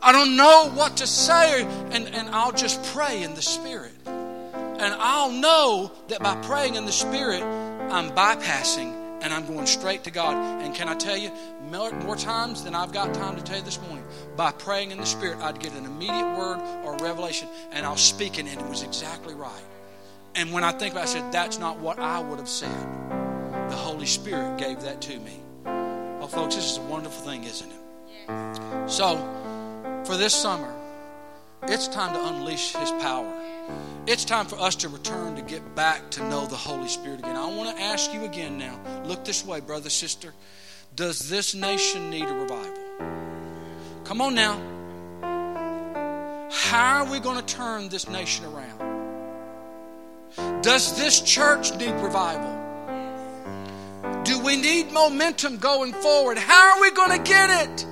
[0.00, 3.92] I don't know what to say, and, and I'll just pray in the Spirit.
[4.06, 10.04] And I'll know that by praying in the Spirit, I'm bypassing and I'm going straight
[10.04, 10.34] to God.
[10.62, 11.30] And can I tell you,
[11.70, 14.04] more, more, times than I've got time to tell you this morning,
[14.36, 18.38] by praying in the Spirit, I'd get an immediate word or revelation, and I'll speak
[18.38, 19.64] it, and it was exactly right.
[20.34, 22.70] And when I think about it, I said, that's not what I would have said.
[23.68, 25.40] The Holy Spirit gave that to me.
[25.66, 28.90] Oh, folks, this is a wonderful thing, isn't it?
[28.90, 29.16] So,
[30.06, 30.72] for this summer,
[31.64, 33.32] it's time to unleash His power.
[34.06, 37.36] It's time for us to return to get back to know the Holy Spirit again.
[37.36, 38.78] I want to ask you again now.
[39.04, 40.32] Look this way, brother, sister.
[40.96, 42.81] Does this nation need a revival?
[44.04, 44.60] Come on now.
[46.50, 48.82] How are we going to turn this nation around?
[50.62, 52.58] Does this church need revival?
[54.24, 56.38] Do we need momentum going forward?
[56.38, 57.86] How are we going to get it?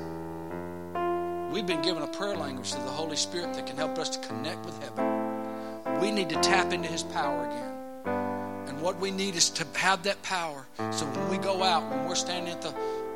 [1.53, 4.19] We've been given a prayer language through the Holy Spirit that can help us to
[4.27, 6.01] connect with heaven.
[6.01, 8.69] We need to tap into His power again.
[8.69, 12.09] And what we need is to have that power so when we go out, when
[12.09, 12.75] we're standing at the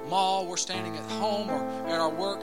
[0.09, 2.41] mall, we're standing at home or at our work,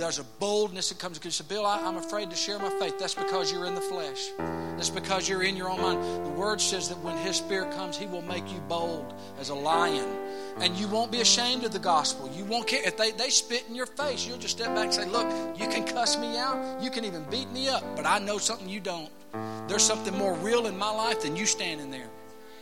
[0.00, 2.98] there's a boldness that comes because Bill, I, am afraid to share my faith.
[2.98, 4.28] That's because you're in the flesh.
[4.76, 6.24] That's because you're in your own mind.
[6.24, 9.54] The word says that when His Spirit comes, He will make you bold as a
[9.54, 10.08] lion.
[10.58, 12.30] And you won't be ashamed of the gospel.
[12.34, 12.80] You won't care.
[12.86, 15.28] If they, they spit in your face, you'll just step back and say, Look,
[15.58, 16.82] you can cuss me out.
[16.82, 19.10] You can even beat me up, but I know something you don't.
[19.68, 22.08] There's something more real in my life than you standing there.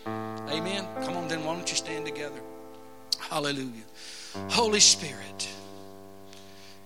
[0.06, 0.86] Amen.
[1.02, 2.40] Come on, then, why don't you stand together?
[3.18, 3.84] Hallelujah.
[4.48, 5.48] Holy Spirit,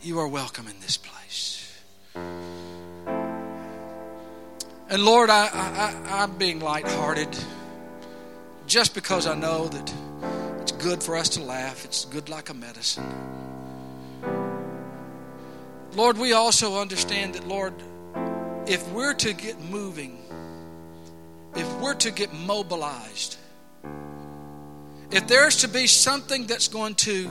[0.04, 1.80] you are welcome in this place.
[4.88, 7.28] And Lord, I, I, I'm being lighthearted
[8.66, 9.94] just because I know that
[10.60, 11.84] it's good for us to laugh.
[11.84, 13.04] It's good like a medicine.
[15.94, 17.74] Lord, we also understand that, Lord,
[18.66, 20.18] if we're to get moving,
[21.54, 23.36] if we're to get mobilized,
[25.10, 27.30] if there's to be something that's going to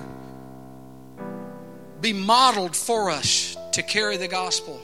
[2.02, 4.82] be modeled for us to carry the gospel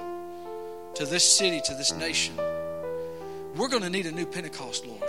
[0.93, 2.36] to this city, to this nation,
[3.55, 5.03] we're going to need a new Pentecost, Lord.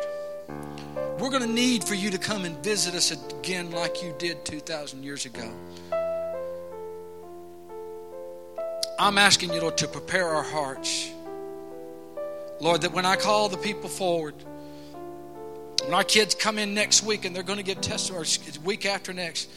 [1.18, 4.44] We're going to need for you to come and visit us again like you did
[4.44, 5.52] 2,000 years ago.
[8.98, 11.10] I'm asking you, Lord, to prepare our hearts.
[12.60, 14.34] Lord, that when I call the people forward,
[15.84, 18.26] when our kids come in next week and they're going to give testimony,
[18.64, 19.48] week after next,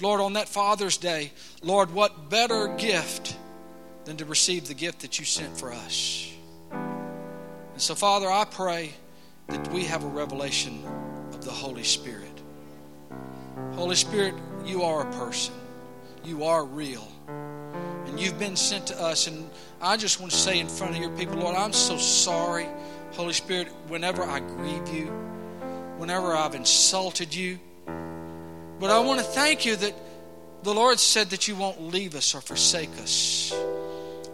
[0.00, 1.32] Lord, on that Father's Day,
[1.62, 3.36] Lord, what better gift
[4.04, 6.32] than to receive the gift that you sent for us?
[6.70, 8.92] And so, Father, I pray
[9.48, 10.82] that we have a revelation
[11.32, 12.28] of the Holy Spirit.
[13.72, 14.34] Holy Spirit,
[14.64, 15.54] you are a person,
[16.24, 17.06] you are real.
[18.06, 19.26] And you've been sent to us.
[19.26, 19.48] And
[19.80, 22.66] I just want to say in front of your people, Lord, I'm so sorry,
[23.12, 25.20] Holy Spirit, whenever I grieve you
[26.00, 27.58] whenever I've insulted you.
[28.80, 29.94] But I want to thank you that
[30.62, 33.54] the Lord said that you won't leave us or forsake us,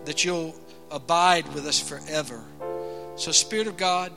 [0.05, 0.55] that you'll
[0.89, 2.45] abide with us forever.
[3.17, 4.13] So, Spirit of God,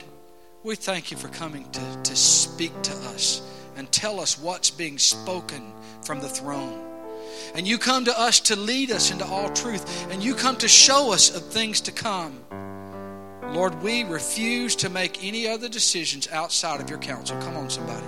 [0.62, 3.42] we thank you for coming to, to speak to us
[3.76, 5.72] and tell us what's being spoken
[6.04, 6.80] from the throne.
[7.56, 10.68] And you come to us to lead us into all truth, and you come to
[10.68, 12.38] show us of things to come.
[13.52, 17.36] Lord, we refuse to make any other decisions outside of your counsel.
[17.40, 18.06] Come on, somebody.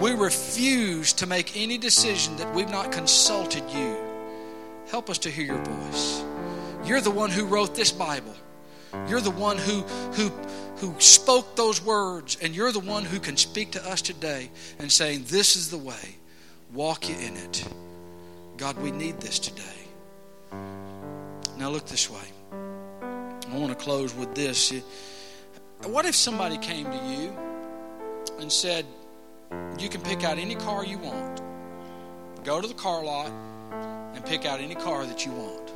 [0.00, 3.96] We refuse to make any decision that we've not consulted you.
[4.90, 6.24] Help us to hear your voice.
[6.84, 8.34] You're the one who wrote this Bible.
[9.08, 9.82] You're the one who,
[10.12, 10.28] who,
[10.76, 14.90] who spoke those words, and you're the one who can speak to us today and
[14.90, 16.16] saying, This is the way.
[16.72, 17.66] Walk you in it.
[18.56, 19.62] God, we need this today.
[21.58, 22.18] Now look this way.
[23.50, 24.72] I want to close with this.
[25.82, 27.32] What if somebody came to you
[28.38, 28.86] and said,
[29.78, 31.42] You can pick out any car you want,
[32.44, 33.30] go to the car lot,
[34.14, 35.72] and pick out any car that you want?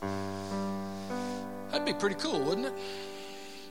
[1.70, 2.72] That'd be pretty cool, wouldn't it?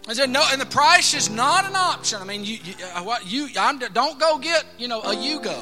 [0.07, 2.21] I said, no, and the price is not an option.
[2.21, 5.61] I mean, you, you, uh, what you, I'm, don't go get, you know, a Yugo.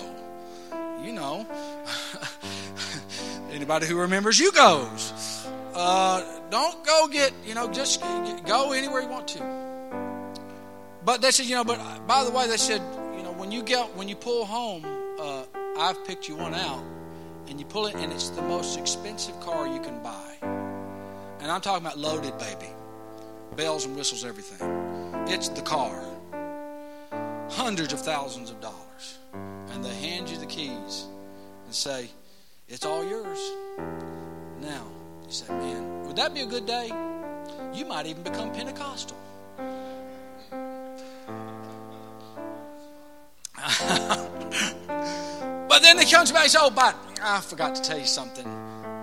[1.03, 1.45] You know,
[3.51, 5.47] anybody who remembers Yugos.
[5.73, 8.01] Uh, don't go get, you know, just
[8.45, 9.67] go anywhere you want to.
[11.03, 12.81] But they said, you know, but by the way, they said,
[13.37, 14.83] when you get, when you pull home,
[15.19, 15.43] uh,
[15.77, 16.83] I've picked you one out,
[17.47, 20.33] and you pull it, and it's the most expensive car you can buy.
[21.39, 22.71] And I'm talking about loaded, baby,
[23.55, 24.67] bells and whistles, everything.
[25.27, 26.03] It's the car,
[27.49, 29.19] hundreds of thousands of dollars,
[29.69, 31.05] and they hand you the keys
[31.65, 32.09] and say,
[32.67, 33.39] "It's all yours."
[34.61, 34.83] Now,
[35.25, 36.87] you say, man, would that be a good day?
[37.73, 39.17] You might even become Pentecostal.
[46.11, 48.47] Comes back and says, oh, but I forgot to tell you something.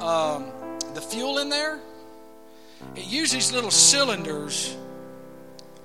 [0.01, 0.51] Um,
[0.95, 1.81] the fuel in there,
[2.97, 4.77] it uses little cylinders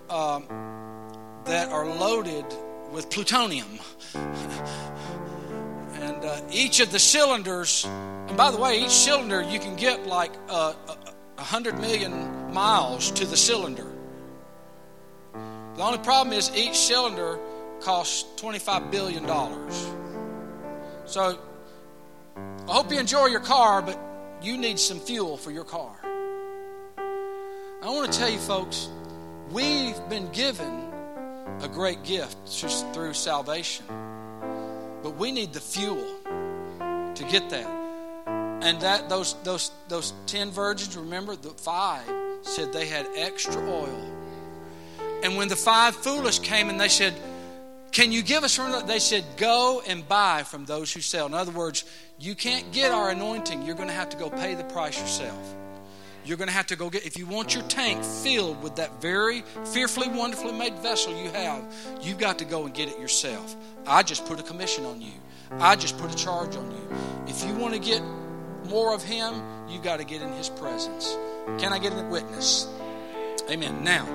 [0.09, 0.45] um,
[1.45, 2.45] that are loaded
[2.91, 3.79] with plutonium.
[4.15, 4.25] and
[6.25, 7.87] uh, each of the cylinders
[8.29, 10.73] and by the way, each cylinder you can get like uh,
[11.39, 13.87] a hundred million miles to the cylinder.
[15.33, 17.39] The only problem is each cylinder
[17.81, 19.25] costs $25 billion.
[21.09, 21.39] So
[22.67, 23.99] I hope you enjoy your car, but
[24.43, 25.95] you need some fuel for your car.
[27.81, 28.89] I want to tell you, folks,
[29.49, 30.83] we've been given
[31.61, 33.87] a great gift just through salvation,
[35.01, 36.05] but we need the fuel
[37.15, 37.67] to get that.
[38.61, 42.07] And that those those those ten virgins, remember the five
[42.43, 44.13] said they had extra oil.
[45.23, 47.15] And when the five foolish came and they said,
[47.91, 48.87] Can you give us from that?
[48.87, 51.25] They said, Go and buy from those who sell.
[51.25, 51.83] In other words,
[52.19, 53.63] you can't get our anointing.
[53.63, 55.55] You're going to have to go pay the price yourself.
[56.25, 59.01] You're going to have to go get, if you want your tank filled with that
[59.01, 59.41] very
[59.73, 61.65] fearfully, wonderfully made vessel you have,
[62.01, 63.55] you've got to go and get it yourself.
[63.87, 65.13] I just put a commission on you,
[65.53, 66.95] I just put a charge on you.
[67.25, 68.03] If you want to get
[68.67, 71.17] more of Him, you've got to get in His presence.
[71.57, 72.67] Can I get a witness?
[73.49, 73.83] Amen.
[73.83, 74.05] Now,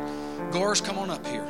[0.53, 1.43] Gores, come on up here.